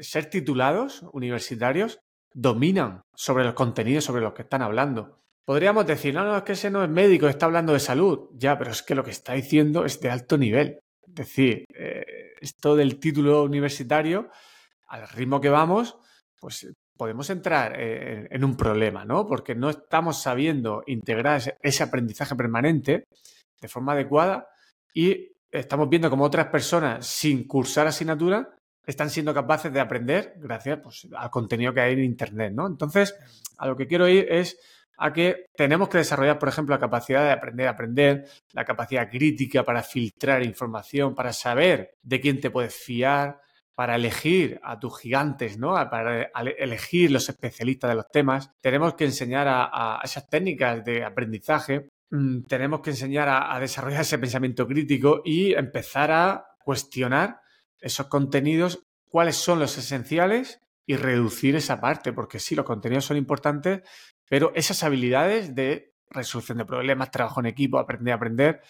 ser 0.00 0.26
titulados 0.26 1.04
universitarios 1.12 2.00
dominan 2.32 3.02
sobre 3.14 3.44
los 3.44 3.54
contenidos 3.54 4.04
sobre 4.04 4.22
los 4.22 4.34
que 4.34 4.42
están 4.42 4.62
hablando. 4.62 5.20
Podríamos 5.44 5.86
decir, 5.86 6.12
no, 6.12 6.24
no, 6.24 6.36
es 6.36 6.42
que 6.42 6.52
ese 6.52 6.70
no 6.70 6.82
es 6.82 6.90
médico, 6.90 7.28
está 7.28 7.46
hablando 7.46 7.72
de 7.72 7.80
salud. 7.80 8.30
Ya, 8.34 8.58
pero 8.58 8.72
es 8.72 8.82
que 8.82 8.94
lo 8.94 9.04
que 9.04 9.12
está 9.12 9.32
diciendo 9.32 9.84
es 9.84 10.00
de 10.00 10.10
alto 10.10 10.36
nivel. 10.36 10.80
Es 11.06 11.14
decir, 11.14 11.64
eh, 11.74 12.34
esto 12.40 12.74
del 12.76 12.98
título 12.98 13.44
universitario, 13.44 14.28
al 14.88 15.08
ritmo 15.08 15.40
que 15.40 15.48
vamos, 15.48 15.96
pues 16.38 16.68
podemos 16.96 17.30
entrar 17.30 17.74
eh, 17.78 18.26
en 18.30 18.44
un 18.44 18.56
problema, 18.56 19.04
¿no? 19.04 19.26
Porque 19.26 19.54
no 19.54 19.70
estamos 19.70 20.20
sabiendo 20.20 20.82
integrar 20.86 21.40
ese 21.62 21.82
aprendizaje 21.82 22.34
permanente 22.34 23.04
de 23.60 23.68
forma 23.68 23.92
adecuada 23.92 24.48
y 24.92 25.32
estamos 25.50 25.88
viendo 25.88 26.10
como 26.10 26.24
otras 26.24 26.48
personas 26.48 27.06
sin 27.06 27.46
cursar 27.46 27.86
asignatura 27.86 28.55
están 28.86 29.10
siendo 29.10 29.34
capaces 29.34 29.72
de 29.72 29.80
aprender 29.80 30.34
gracias 30.36 30.78
pues, 30.82 31.08
al 31.14 31.30
contenido 31.30 31.74
que 31.74 31.80
hay 31.80 31.94
en 31.94 32.04
Internet, 32.04 32.52
¿no? 32.54 32.66
Entonces, 32.66 33.14
a 33.58 33.66
lo 33.66 33.76
que 33.76 33.86
quiero 33.86 34.08
ir 34.08 34.26
es 34.30 34.58
a 34.98 35.12
que 35.12 35.46
tenemos 35.54 35.88
que 35.88 35.98
desarrollar, 35.98 36.38
por 36.38 36.48
ejemplo, 36.48 36.74
la 36.74 36.80
capacidad 36.80 37.22
de 37.22 37.32
aprender 37.32 37.66
a 37.66 37.72
aprender, 37.72 38.24
la 38.52 38.64
capacidad 38.64 39.10
crítica 39.10 39.62
para 39.62 39.82
filtrar 39.82 40.42
información, 40.42 41.14
para 41.14 41.32
saber 41.32 41.96
de 42.02 42.20
quién 42.20 42.40
te 42.40 42.50
puedes 42.50 42.74
fiar, 42.74 43.40
para 43.74 43.96
elegir 43.96 44.58
a 44.62 44.78
tus 44.78 44.98
gigantes, 44.98 45.58
¿no? 45.58 45.74
Para 45.90 46.30
elegir 46.58 47.10
los 47.10 47.28
especialistas 47.28 47.90
de 47.90 47.96
los 47.96 48.08
temas. 48.08 48.50
Tenemos 48.62 48.94
que 48.94 49.04
enseñar 49.04 49.46
a, 49.50 50.00
esas 50.02 50.30
técnicas 50.30 50.82
de 50.82 51.04
aprendizaje. 51.04 51.90
Mm, 52.08 52.44
tenemos 52.44 52.80
que 52.80 52.90
enseñar 52.90 53.28
a 53.28 53.60
desarrollar 53.60 54.00
ese 54.00 54.18
pensamiento 54.18 54.66
crítico 54.66 55.20
y 55.26 55.52
empezar 55.52 56.10
a 56.10 56.46
cuestionar 56.64 57.40
esos 57.80 58.06
contenidos, 58.06 58.84
cuáles 59.08 59.36
son 59.36 59.58
los 59.58 59.76
esenciales 59.78 60.60
y 60.86 60.96
reducir 60.96 61.56
esa 61.56 61.80
parte, 61.80 62.12
porque 62.12 62.38
sí, 62.38 62.54
los 62.54 62.64
contenidos 62.64 63.04
son 63.04 63.16
importantes, 63.16 63.82
pero 64.28 64.52
esas 64.54 64.82
habilidades 64.82 65.54
de 65.54 65.94
resolución 66.10 66.58
de 66.58 66.64
problemas, 66.64 67.10
trabajo 67.10 67.40
en 67.40 67.46
equipo, 67.46 67.78
aprender 67.78 68.12
a 68.12 68.16
aprender, 68.16 68.60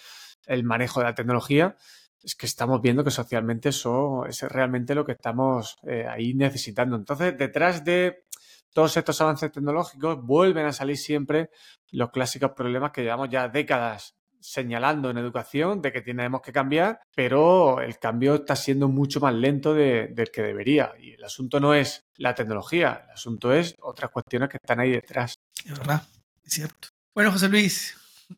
el 0.46 0.64
manejo 0.64 1.00
de 1.00 1.06
la 1.06 1.14
tecnología, 1.14 1.76
es 2.22 2.34
que 2.34 2.46
estamos 2.46 2.80
viendo 2.80 3.04
que 3.04 3.10
socialmente 3.10 3.68
eso 3.68 4.24
es 4.26 4.42
realmente 4.42 4.94
lo 4.94 5.04
que 5.04 5.12
estamos 5.12 5.78
eh, 5.86 6.06
ahí 6.08 6.34
necesitando. 6.34 6.96
Entonces, 6.96 7.36
detrás 7.36 7.84
de 7.84 8.24
todos 8.72 8.96
estos 8.96 9.20
avances 9.20 9.52
tecnológicos 9.52 10.22
vuelven 10.22 10.66
a 10.66 10.72
salir 10.72 10.96
siempre 10.96 11.50
los 11.90 12.10
clásicos 12.10 12.52
problemas 12.52 12.90
que 12.92 13.02
llevamos 13.02 13.28
ya 13.30 13.48
décadas 13.48 14.16
señalando 14.40 15.10
en 15.10 15.18
educación 15.18 15.82
de 15.82 15.92
que 15.92 16.02
tenemos 16.02 16.40
que 16.42 16.52
cambiar, 16.52 17.00
pero 17.14 17.80
el 17.80 17.98
cambio 17.98 18.36
está 18.36 18.56
siendo 18.56 18.88
mucho 18.88 19.20
más 19.20 19.34
lento 19.34 19.74
del 19.74 20.30
que 20.32 20.42
debería. 20.42 20.92
Y 21.00 21.12
el 21.12 21.24
asunto 21.24 21.60
no 21.60 21.74
es 21.74 22.04
la 22.16 22.34
tecnología, 22.34 23.04
el 23.04 23.10
asunto 23.12 23.52
es 23.52 23.74
otras 23.80 24.10
cuestiones 24.10 24.48
que 24.48 24.58
están 24.58 24.80
ahí 24.80 24.90
detrás. 24.90 25.36
Es 25.64 25.78
verdad, 25.78 26.02
es 26.44 26.52
cierto. 26.52 26.88
Bueno, 27.14 27.32
José 27.32 27.48
Luis, 27.48 27.96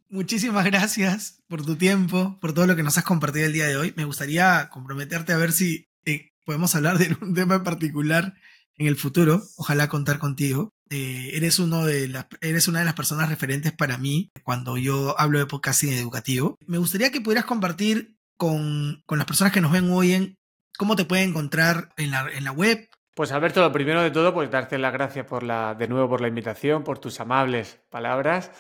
muchísimas 0.09 0.65
gracias 0.65 1.41
por 1.49 1.65
tu 1.65 1.77
tiempo, 1.77 2.39
por 2.41 2.53
todo 2.53 2.67
lo 2.67 2.77
que 2.77 2.83
nos 2.83 2.97
has 2.99 3.05
compartido 3.05 3.47
el 3.47 3.53
día 3.53 3.67
de 3.67 3.77
hoy. 3.77 3.93
Me 3.97 4.05
gustaría 4.05 4.69
comprometerte 4.71 5.33
a 5.33 5.37
ver 5.37 5.53
si 5.53 5.87
eh, 6.05 6.31
podemos 6.45 6.75
hablar 6.75 6.99
de 6.99 7.17
un 7.21 7.35
tema 7.35 7.57
en 7.57 7.65
particular 7.65 8.35
en 8.77 8.87
el 8.87 8.97
futuro. 8.97 9.43
Ojalá 9.57 9.89
contar 9.89 10.19
contigo. 10.19 10.71
Eh, 10.90 11.31
eres, 11.35 11.59
uno 11.59 11.85
de 11.85 12.11
eres 12.40 12.68
una 12.68 12.79
de 12.79 12.85
las 12.85 12.94
personas 12.94 13.29
referentes 13.29 13.72
para 13.72 13.98
mí 13.98 14.31
cuando 14.42 14.77
yo 14.79 15.14
hablo 15.18 15.38
de 15.38 15.46
podcasting 15.46 15.92
educativo. 15.92 16.57
Me 16.66 16.79
gustaría 16.79 17.11
que 17.11 17.20
pudieras 17.20 17.44
compartir 17.44 18.16
con, 18.37 19.03
las 19.09 19.27
personas 19.27 19.53
que 19.53 19.61
nos 19.61 19.72
ven 19.72 19.90
hoy 19.90 20.12
en 20.12 20.38
cómo 20.79 20.96
te 20.96 21.05
pueden 21.05 21.31
encontrar 21.31 21.90
en 21.96 22.11
la, 22.12 22.29
en 22.33 22.44
la 22.44 22.53
web. 22.53 22.88
Pues 23.14 23.33
Alberto, 23.33 23.61
lo 23.61 23.72
primero 23.72 24.01
de 24.01 24.12
todo, 24.12 24.33
pues 24.33 24.51
darte 24.51 24.79
las 24.79 24.92
gracias 24.92 25.27
por 25.27 25.42
la, 25.42 25.74
de 25.74 25.88
nuevo 25.88 26.09
por 26.09 26.20
la 26.20 26.29
invitación, 26.29 26.85
por 26.85 27.01
tus 27.01 27.18
amables 27.20 27.81
palabras. 27.90 28.53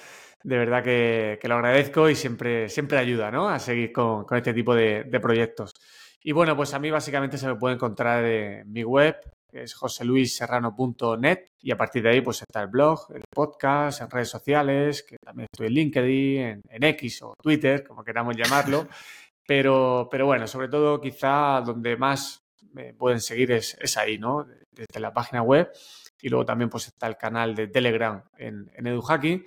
De 0.42 0.58
verdad 0.58 0.82
que, 0.82 1.38
lo 1.44 1.54
agradezco 1.54 2.10
y 2.10 2.16
siempre, 2.16 2.68
siempre 2.68 2.98
ayuda 2.98 3.30
¿no? 3.30 3.48
a 3.48 3.58
seguir 3.58 3.92
con, 3.92 4.26
este 4.32 4.52
tipo 4.52 4.74
de, 4.74 5.04
de, 5.04 5.20
proyectos. 5.20 5.72
Y 6.20 6.32
bueno, 6.32 6.56
pues 6.56 6.74
a 6.74 6.78
mí 6.78 6.90
básicamente 6.90 7.38
se 7.38 7.46
me 7.46 7.54
puede 7.54 7.76
encontrar 7.76 8.24
en 8.24 8.70
mi 8.72 8.82
web, 8.82 9.16
que 9.50 9.62
es 9.62 9.74
joseluisserrano.net 9.74 11.50
y 11.60 11.70
a 11.70 11.76
partir 11.76 12.02
de 12.02 12.10
ahí 12.10 12.20
pues 12.20 12.42
está 12.42 12.62
el 12.62 12.68
blog, 12.68 13.06
el 13.14 13.22
podcast, 13.34 14.00
en 14.00 14.10
redes 14.10 14.28
sociales, 14.28 15.02
que 15.02 15.16
también 15.24 15.46
estoy 15.52 15.68
en 15.68 15.72
LinkedIn, 15.74 16.62
en, 16.68 16.84
X 16.84 17.22
o 17.22 17.34
Twitter, 17.40 17.84
como 17.84 18.04
queramos 18.04 18.36
llamarlo. 18.36 18.88
Pero, 19.46 20.08
pero 20.10 20.26
bueno, 20.26 20.46
sobre 20.46 20.68
todo 20.68 21.00
quizá 21.00 21.62
donde 21.62 21.96
más 21.96 22.44
me 22.72 22.92
pueden 22.92 23.18
seguir 23.18 23.50
es, 23.52 23.78
es 23.80 23.96
ahí, 23.96 24.18
¿no? 24.18 24.46
Desde 24.70 25.00
la 25.00 25.14
página 25.14 25.40
web 25.40 25.72
y 26.20 26.28
luego 26.28 26.44
también 26.44 26.68
pues 26.68 26.88
está 26.88 27.06
el 27.06 27.16
canal 27.16 27.54
de 27.54 27.68
Telegram 27.68 28.22
en, 28.36 28.70
en 28.74 28.86
EduHacking 28.86 29.46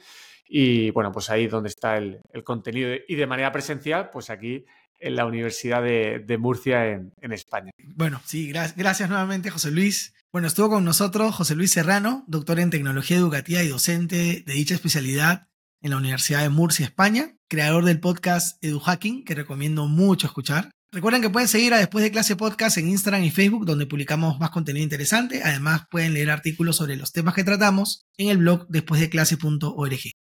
y 0.53 0.91
bueno, 0.91 1.13
pues 1.13 1.29
ahí 1.29 1.47
donde 1.47 1.69
está 1.69 1.97
el, 1.97 2.19
el 2.33 2.43
contenido 2.43 2.91
y 3.07 3.15
de 3.15 3.25
manera 3.25 3.53
presencial, 3.53 4.09
pues 4.11 4.29
aquí 4.29 4.65
en 4.99 5.15
la 5.15 5.25
Universidad 5.25 5.81
de, 5.81 6.37
Murcia 6.37 6.87
en, 6.87 7.31
España. 7.31 7.71
Bueno, 7.95 8.21
sí, 8.25 8.51
gracias 8.51 9.09
nuevamente, 9.09 9.49
José 9.49 9.71
Luis. 9.71 10.13
Bueno, 10.31 10.47
estuvo 10.47 10.69
con 10.69 10.83
nosotros 10.83 11.33
José 11.35 11.55
Luis 11.55 11.71
Serrano, 11.71 12.25
doctor 12.27 12.59
en 12.59 12.69
tecnología 12.69 13.17
educativa 13.17 13.63
y 13.63 13.69
docente 13.69 14.43
de 14.45 14.53
dicha 14.53 14.75
especialidad 14.75 15.47
en 15.81 15.91
la 15.91 15.97
Universidad 15.97 16.41
de 16.41 16.49
Murcia, 16.49 16.85
España, 16.85 17.35
creador 17.47 17.85
del 17.85 18.01
podcast 18.01 18.63
EduHacking, 18.63 19.23
que 19.23 19.35
recomiendo 19.35 19.87
mucho 19.87 20.27
escuchar. 20.27 20.69
Recuerden 20.91 21.21
que 21.21 21.29
pueden 21.29 21.47
seguir 21.47 21.73
a 21.73 21.77
Después 21.77 22.03
de 22.03 22.11
Clase 22.11 22.35
Podcast 22.35 22.77
en 22.77 22.89
Instagram 22.89 23.23
y 23.23 23.31
Facebook, 23.31 23.65
donde 23.65 23.85
publicamos 23.85 24.37
más 24.39 24.49
contenido 24.49 24.83
interesante. 24.83 25.41
Además, 25.43 25.83
pueden 25.89 26.13
leer 26.13 26.29
artículos 26.29 26.75
sobre 26.75 26.97
los 26.97 27.13
temas 27.13 27.33
que 27.33 27.45
tratamos 27.45 28.03
en 28.17 28.27
el 28.27 28.37
blog 28.37 28.67
despuesdeclase.org. 28.67 30.20